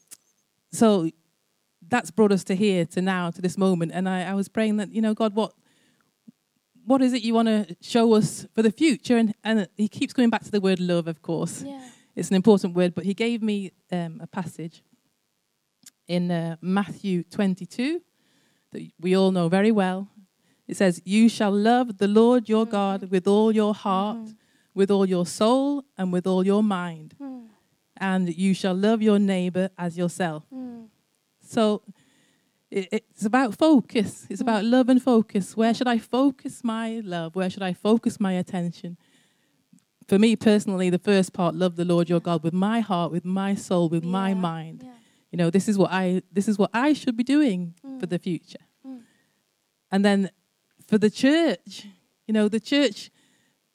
so 0.71 1.09
that's 1.87 2.11
brought 2.11 2.31
us 2.31 2.43
to 2.45 2.55
here, 2.55 2.85
to 2.85 3.01
now, 3.01 3.31
to 3.31 3.41
this 3.41 3.57
moment. 3.57 3.91
And 3.93 4.07
I, 4.07 4.31
I 4.31 4.33
was 4.33 4.49
praying 4.49 4.77
that, 4.77 4.91
you 4.93 5.01
know, 5.01 5.13
God, 5.13 5.33
what 5.33 5.53
what 6.85 7.03
is 7.03 7.13
it 7.13 7.21
you 7.21 7.35
want 7.35 7.47
to 7.47 7.75
show 7.81 8.13
us 8.15 8.47
for 8.55 8.63
the 8.63 8.71
future? 8.71 9.15
And, 9.15 9.35
and 9.43 9.67
he 9.77 9.87
keeps 9.87 10.11
coming 10.11 10.31
back 10.31 10.43
to 10.45 10.51
the 10.51 10.59
word 10.59 10.79
love, 10.79 11.07
of 11.07 11.21
course. 11.21 11.61
Yeah. 11.61 11.87
It's 12.15 12.29
an 12.29 12.35
important 12.35 12.73
word, 12.73 12.95
but 12.95 13.05
he 13.05 13.13
gave 13.13 13.43
me 13.43 13.73
um, 13.91 14.19
a 14.19 14.25
passage 14.25 14.81
in 16.07 16.31
uh, 16.31 16.55
Matthew 16.61 17.23
22 17.23 18.01
that 18.71 18.91
we 18.99 19.15
all 19.15 19.31
know 19.31 19.49
very 19.49 19.71
well. 19.71 20.07
It 20.69 20.77
says, 20.77 21.01
You 21.03 21.29
shall 21.29 21.51
love 21.51 21.97
the 21.97 22.07
Lord 22.07 22.47
your 22.47 22.65
God 22.67 23.09
with 23.09 23.27
all 23.27 23.51
your 23.51 23.73
heart, 23.73 24.29
with 24.75 24.91
all 24.91 25.07
your 25.07 25.25
soul, 25.25 25.83
and 25.97 26.13
with 26.13 26.27
all 26.27 26.45
your 26.45 26.61
mind. 26.61 27.15
Mm. 27.19 27.47
And 27.97 28.33
you 28.37 28.53
shall 28.53 28.75
love 28.75 29.01
your 29.01 29.17
neighbor 29.17 29.71
as 29.79 29.97
yourself. 29.97 30.43
Mm. 30.53 30.89
So 31.41 31.81
it, 32.69 32.87
it's 32.91 33.25
about 33.25 33.57
focus. 33.57 34.27
It's 34.29 34.41
about 34.41 34.63
love 34.63 34.89
and 34.89 35.01
focus. 35.01 35.57
Where 35.57 35.73
should 35.73 35.87
I 35.87 35.97
focus 35.97 36.63
my 36.63 37.01
love? 37.03 37.35
Where 37.35 37.49
should 37.49 37.63
I 37.63 37.73
focus 37.73 38.19
my 38.19 38.33
attention? 38.33 38.95
For 40.07 40.19
me 40.19 40.35
personally, 40.35 40.91
the 40.91 40.99
first 40.99 41.33
part, 41.33 41.55
love 41.55 41.77
the 41.77 41.85
Lord 41.85 42.09
your 42.09 42.19
God 42.19 42.43
with 42.43 42.53
my 42.53 42.81
heart, 42.81 43.11
with 43.11 43.25
my 43.25 43.55
soul, 43.55 43.89
with 43.89 44.03
my 44.03 44.35
mind. 44.35 44.83
yeah. 44.85 44.91
You 45.31 45.37
know, 45.37 45.49
this 45.49 45.67
is 45.67 45.79
what 45.79 45.91
I 45.91 46.21
this 46.31 46.47
is 46.47 46.59
what 46.59 46.69
I 46.73 46.93
should 46.93 47.17
be 47.17 47.23
doing 47.23 47.73
for 47.99 48.05
the 48.05 48.19
future. 48.19 48.65
Mm. 48.85 49.01
And 49.91 50.05
then 50.05 50.29
for 50.89 50.97
the 50.97 51.09
church, 51.09 51.85
you 52.27 52.33
know, 52.33 52.47
the 52.49 52.59
church 52.59 53.11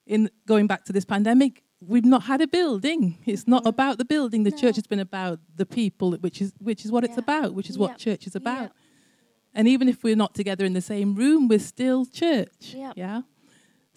in 0.07 0.31
going 0.47 0.67
back 0.67 0.85
to 0.87 0.93
this 0.93 1.05
pandemic, 1.05 1.63
we've 1.81 2.05
not 2.05 2.23
had 2.25 2.41
a 2.41 2.47
building. 2.47 3.19
It's 3.25 3.47
not 3.47 3.67
about 3.67 3.99
the 3.99 4.05
building. 4.05 4.43
The 4.45 4.51
church 4.63 4.77
has 4.77 4.87
been 4.87 5.01
about 5.01 5.39
the 5.57 5.67
people, 5.67 6.13
which 6.25 6.41
is 6.45 6.53
which 6.59 6.85
is 6.85 6.91
what 6.95 7.05
it's 7.05 7.19
about, 7.19 7.55
which 7.55 7.71
is 7.71 7.77
what 7.79 7.91
Yeah. 7.93 7.97
church 8.07 8.27
is 8.27 8.35
Yeah. 8.35 8.43
about. 8.45 8.71
And 9.57 9.69
even 9.69 9.89
if 9.89 10.03
we're 10.05 10.17
not 10.25 10.35
together 10.35 10.65
in 10.65 10.73
the 10.73 10.87
same 10.93 11.15
room, 11.15 11.41
we're 11.49 11.67
still 11.75 12.01
church. 12.07 12.75
Yeah. 12.75 12.93
Yeah. 12.97 13.23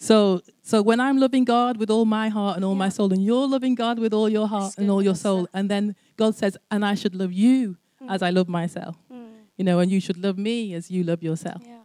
So 0.08 0.42
so 0.62 0.76
when 0.82 1.00
I'm 1.00 1.18
loving 1.18 1.44
God 1.44 1.76
with 1.76 1.90
all 1.90 2.04
my 2.04 2.28
heart 2.28 2.54
and 2.56 2.64
all 2.64 2.76
my 2.76 2.90
soul, 2.96 3.12
and 3.12 3.22
you're 3.24 3.48
loving 3.48 3.74
God 3.74 3.98
with 3.98 4.12
all 4.14 4.28
your 4.28 4.46
heart 4.46 4.74
and 4.78 4.90
all 4.92 5.02
your 5.02 5.16
soul, 5.16 5.48
and 5.52 5.68
then 5.68 5.96
God 6.16 6.34
says, 6.36 6.56
and 6.70 6.84
I 6.84 6.94
should 6.94 7.14
love 7.22 7.32
you 7.32 7.76
as 8.08 8.22
I 8.22 8.30
love 8.30 8.48
myself. 8.48 8.96
Mm. 9.12 9.30
You 9.58 9.64
know, 9.64 9.80
and 9.80 9.90
you 9.90 10.00
should 10.00 10.18
love 10.26 10.38
me 10.38 10.72
as 10.74 10.88
you 10.90 11.02
love 11.02 11.22
yourself. 11.22 11.62
Yeah. 11.66 11.77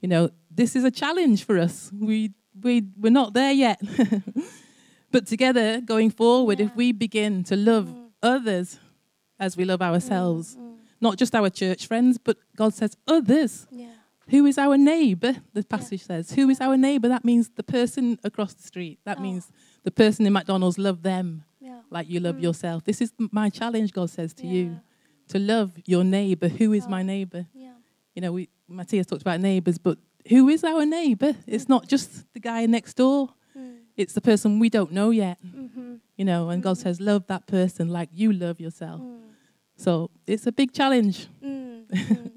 You 0.00 0.08
know, 0.08 0.30
this 0.50 0.76
is 0.76 0.84
a 0.84 0.90
challenge 0.90 1.44
for 1.44 1.58
us. 1.58 1.90
We 1.98 2.32
we 2.62 2.84
we're 2.98 3.12
not 3.12 3.34
there 3.34 3.52
yet. 3.52 3.80
but 5.10 5.26
together 5.26 5.80
going 5.80 6.10
forward, 6.10 6.58
Yeah. 6.60 6.66
if 6.66 6.76
we 6.76 6.92
begin 6.92 7.44
to 7.44 7.56
love 7.56 7.86
mm. 7.88 8.08
others 8.22 8.78
as 9.38 9.56
we 9.56 9.64
love 9.64 9.82
ourselves, 9.82 10.56
mm, 10.56 10.60
mm. 10.60 10.76
not 11.00 11.16
just 11.18 11.34
our 11.34 11.50
church 11.50 11.86
friends, 11.86 12.18
but 12.18 12.36
God 12.56 12.74
says 12.74 12.96
others. 13.06 13.66
Yeah. 13.70 13.86
Who 14.28 14.44
is 14.46 14.58
our 14.58 14.76
neighbor? 14.76 15.36
The 15.52 15.62
passage 15.62 16.02
says. 16.02 16.32
Who 16.32 16.48
is 16.50 16.60
our 16.60 16.76
neighbor? 16.76 17.08
That 17.08 17.24
means 17.24 17.50
the 17.54 17.62
person 17.62 18.18
across 18.24 18.54
the 18.54 18.62
street. 18.62 18.98
That 19.04 19.18
Oh. 19.18 19.22
means 19.22 19.52
the 19.84 19.90
person 19.92 20.26
in 20.26 20.32
McDonald's 20.32 20.78
love 20.78 21.02
them 21.02 21.44
Yeah. 21.60 21.80
like 21.90 22.10
you 22.10 22.18
love 22.20 22.40
yourself. 22.40 22.84
This 22.84 23.00
is 23.00 23.12
my 23.30 23.50
challenge, 23.50 23.92
God 23.92 24.10
says 24.10 24.34
to 24.34 24.46
Yeah. 24.46 24.52
you, 24.52 24.80
to 25.28 25.38
love 25.38 25.72
your 25.86 26.02
neighbor. 26.04 26.48
Who 26.48 26.72
is 26.72 26.88
my 26.88 27.02
Oh. 27.02 27.06
neighbor? 27.06 27.46
Yeah. 27.54 27.74
You 28.16 28.22
know, 28.22 28.32
we 28.32 28.48
Matthias 28.66 29.06
talked 29.06 29.22
about 29.22 29.40
neighbors, 29.40 29.78
but 29.78 29.98
who 30.30 30.48
is 30.48 30.64
our 30.64 30.86
neighbor? 30.86 31.36
It's 31.46 31.68
not 31.68 31.86
just 31.86 32.24
the 32.32 32.40
guy 32.40 32.66
next 32.66 32.96
door. 32.96 33.28
It's 33.96 34.14
the 34.14 34.20
person 34.20 34.58
we 34.58 34.68
don't 34.68 34.90
know 34.90 35.10
yet. 35.10 35.38
You 36.16 36.24
know, 36.24 36.48
and 36.48 36.62
God 36.62 36.78
says, 36.78 36.98
love 36.98 37.26
that 37.26 37.46
person 37.46 37.88
like 37.88 38.08
you 38.12 38.32
love 38.32 38.58
yourself. 38.58 39.00
So 39.76 40.10
it's 40.26 40.46
a 40.46 40.52
big 40.52 40.72
challenge. 40.72 41.28
Mm, 41.42 41.86
mm. 41.90 42.30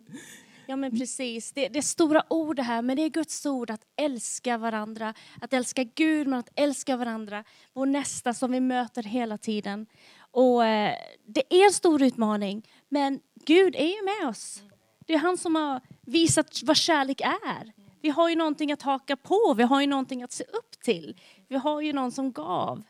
Ja 0.68 0.76
men 0.76 0.92
precis, 1.00 1.52
det, 1.52 1.70
det 1.70 1.80
är 1.80 1.82
stora 1.82 2.24
ord 2.30 2.60
här, 2.60 2.82
men 2.82 2.98
det 2.98 3.04
är 3.04 3.10
Guds 3.10 3.46
ord 3.46 3.70
att 3.70 3.82
älska 4.02 4.58
varandra, 4.58 5.14
att 5.42 5.54
älska 5.54 5.84
Gud 5.84 6.28
men 6.28 6.40
att 6.40 6.50
älska 6.56 6.98
varandra, 6.98 7.44
vår 7.74 7.86
nästa 7.86 8.34
som 8.34 8.52
vi 8.52 8.60
möter 8.60 9.04
hela 9.04 9.38
tiden. 9.38 9.86
Och 10.32 10.66
eh, 10.66 10.96
det 11.26 11.54
är 11.54 11.66
en 11.66 11.74
stor 11.74 12.02
utmaning, 12.04 12.68
men 12.90 13.20
Gud 13.46 13.76
är 13.76 13.88
ju 13.88 14.04
med 14.04 14.30
oss. 14.30 14.64
Det 15.10 15.16
är 15.16 15.20
han 15.20 15.38
som 15.38 15.56
har 15.56 15.82
visat 16.02 16.62
vad 16.64 16.78
kärlek 16.78 17.22
är. 17.22 17.74
Vi 18.02 18.10
har 18.10 18.30
ju 18.30 18.36
någonting 18.36 18.72
att 18.72 18.82
haka 18.82 19.16
på, 19.16 19.54
vi 19.58 19.64
har 19.64 19.82
ju 19.82 19.88
någonting 19.88 20.24
att 20.24 20.32
se 20.32 20.44
upp 20.44 20.80
till. 20.84 21.16
Vi 21.48 21.56
har 21.56 21.82
ju 21.82 21.94
någon 21.94 22.12
som 22.12 22.32
gav. 22.32 22.84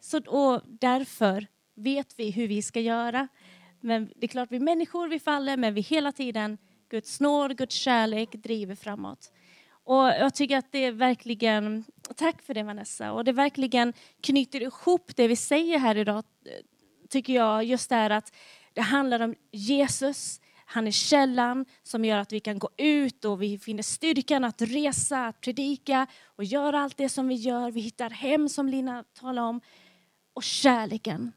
Så, 0.00 0.18
och 0.18 0.62
därför 0.66 1.46
vet 1.74 2.14
vi 2.18 2.30
hur 2.30 2.48
vi 2.48 2.62
ska 2.62 2.80
göra. 2.80 3.28
Men 3.80 4.12
det 4.16 4.26
är 4.26 4.28
klart, 4.28 4.48
vi 4.50 4.56
är 4.56 4.60
människor 4.60 5.08
vi 5.08 5.18
faller, 5.18 5.56
men 5.56 5.74
vi 5.74 5.80
hela 5.80 6.12
tiden, 6.12 6.58
Guds 6.90 7.20
nåd, 7.20 7.56
Guds 7.56 7.74
kärlek 7.74 8.32
driver 8.32 8.74
framåt. 8.74 9.32
Och 9.70 10.04
jag 10.04 10.34
tycker 10.34 10.56
att 10.56 10.72
det 10.72 10.84
är 10.84 10.92
verkligen, 10.92 11.84
tack 12.16 12.42
för 12.42 12.54
det 12.54 12.62
Vanessa, 12.62 13.12
och 13.12 13.24
det 13.24 13.32
verkligen 13.32 13.92
knyter 14.20 14.62
ihop 14.62 15.16
det 15.16 15.28
vi 15.28 15.36
säger 15.36 15.78
här 15.78 15.96
idag, 15.96 16.16
eh, 16.16 16.52
tycker 17.08 17.32
jag, 17.32 17.64
just 17.64 17.88
det 17.88 17.96
här 17.96 18.10
att 18.10 18.34
det 18.72 18.82
handlar 18.82 19.20
om 19.20 19.34
Jesus, 19.52 20.40
han 20.70 20.86
är 20.86 20.90
källan 20.90 21.64
som 21.82 22.04
gör 22.04 22.18
att 22.18 22.32
vi 22.32 22.40
kan 22.40 22.58
gå 22.58 22.68
ut 22.76 23.24
och 23.24 23.42
vi 23.42 23.58
finner 23.58 23.82
styrkan 23.82 24.44
att 24.44 24.62
resa, 24.62 25.26
att 25.26 25.40
predika 25.40 26.06
och 26.26 26.44
göra 26.44 26.80
allt 26.80 26.96
det 26.96 27.08
som 27.08 27.28
vi 27.28 27.34
gör. 27.34 27.70
Vi 27.70 27.80
hittar 27.80 28.10
hem 28.10 28.48
som 28.48 28.68
Lina 28.68 29.04
talade 29.20 29.48
om. 29.48 29.60
Och 30.34 30.42
kärleken. 30.42 31.32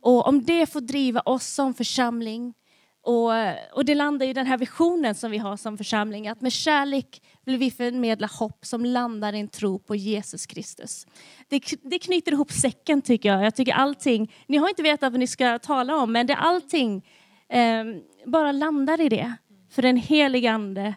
Och 0.00 0.26
om 0.26 0.44
det 0.44 0.66
får 0.66 0.80
driva 0.80 1.20
oss 1.20 1.46
som 1.46 1.74
församling 1.74 2.54
och, 3.02 3.30
och 3.72 3.84
det 3.84 3.94
landar 3.94 4.26
i 4.26 4.32
den 4.32 4.46
här 4.46 4.58
visionen 4.58 5.14
som 5.14 5.30
vi 5.30 5.38
har 5.38 5.56
som 5.56 5.78
församling 5.78 6.28
att 6.28 6.40
med 6.40 6.52
kärlek 6.52 7.22
vill 7.44 7.56
vi 7.56 7.70
förmedla 7.70 8.26
hopp 8.26 8.66
som 8.66 8.84
landar 8.84 9.32
i 9.32 9.40
en 9.40 9.48
tro 9.48 9.78
på 9.78 9.96
Jesus 9.96 10.46
Kristus. 10.46 11.06
Det, 11.48 11.62
det 11.82 11.98
knyter 11.98 12.32
ihop 12.32 12.52
säcken 12.52 13.02
tycker 13.02 13.28
jag. 13.28 13.44
Jag 13.44 13.54
tycker 13.54 13.72
allting, 13.72 14.32
ni 14.46 14.56
har 14.56 14.68
inte 14.68 14.82
vetat 14.82 15.12
vad 15.12 15.20
ni 15.20 15.26
ska 15.26 15.58
tala 15.58 15.96
om 15.96 16.12
men 16.12 16.26
det 16.26 16.36
allting 16.36 17.06
eh, 17.48 17.84
bara 18.26 18.52
landar 18.52 19.00
i 19.00 19.08
det. 19.08 19.32
För 19.70 19.82
den 19.82 19.96
helige 19.96 20.52
ande 20.52 20.94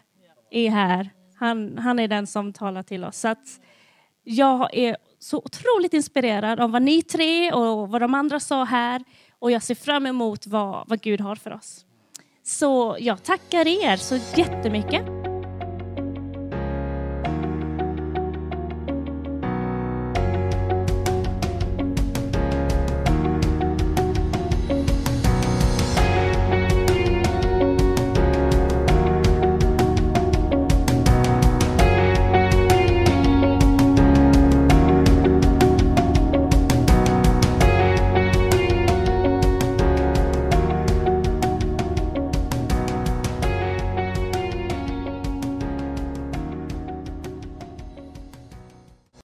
är 0.50 0.70
här. 0.70 1.10
Han, 1.34 1.78
han 1.78 1.98
är 1.98 2.08
den 2.08 2.26
som 2.26 2.52
talar 2.52 2.82
till 2.82 3.04
oss. 3.04 3.16
Så 3.16 3.28
att 3.28 3.60
jag 4.24 4.74
är 4.74 4.96
så 5.18 5.38
otroligt 5.38 5.94
inspirerad 5.94 6.60
av 6.60 6.70
vad 6.70 6.82
ni 6.82 7.02
tre 7.02 7.52
och 7.52 7.88
vad 7.88 8.00
de 8.00 8.14
andra 8.14 8.40
sa 8.40 8.64
här. 8.64 9.04
Och 9.38 9.50
jag 9.50 9.62
ser 9.62 9.74
fram 9.74 10.06
emot 10.06 10.46
vad, 10.46 10.88
vad 10.88 11.00
Gud 11.00 11.20
har 11.20 11.36
för 11.36 11.52
oss. 11.52 11.84
Så 12.42 12.96
jag 13.00 13.22
tackar 13.22 13.66
er 13.66 13.96
så 13.96 14.40
jättemycket. 14.40 15.25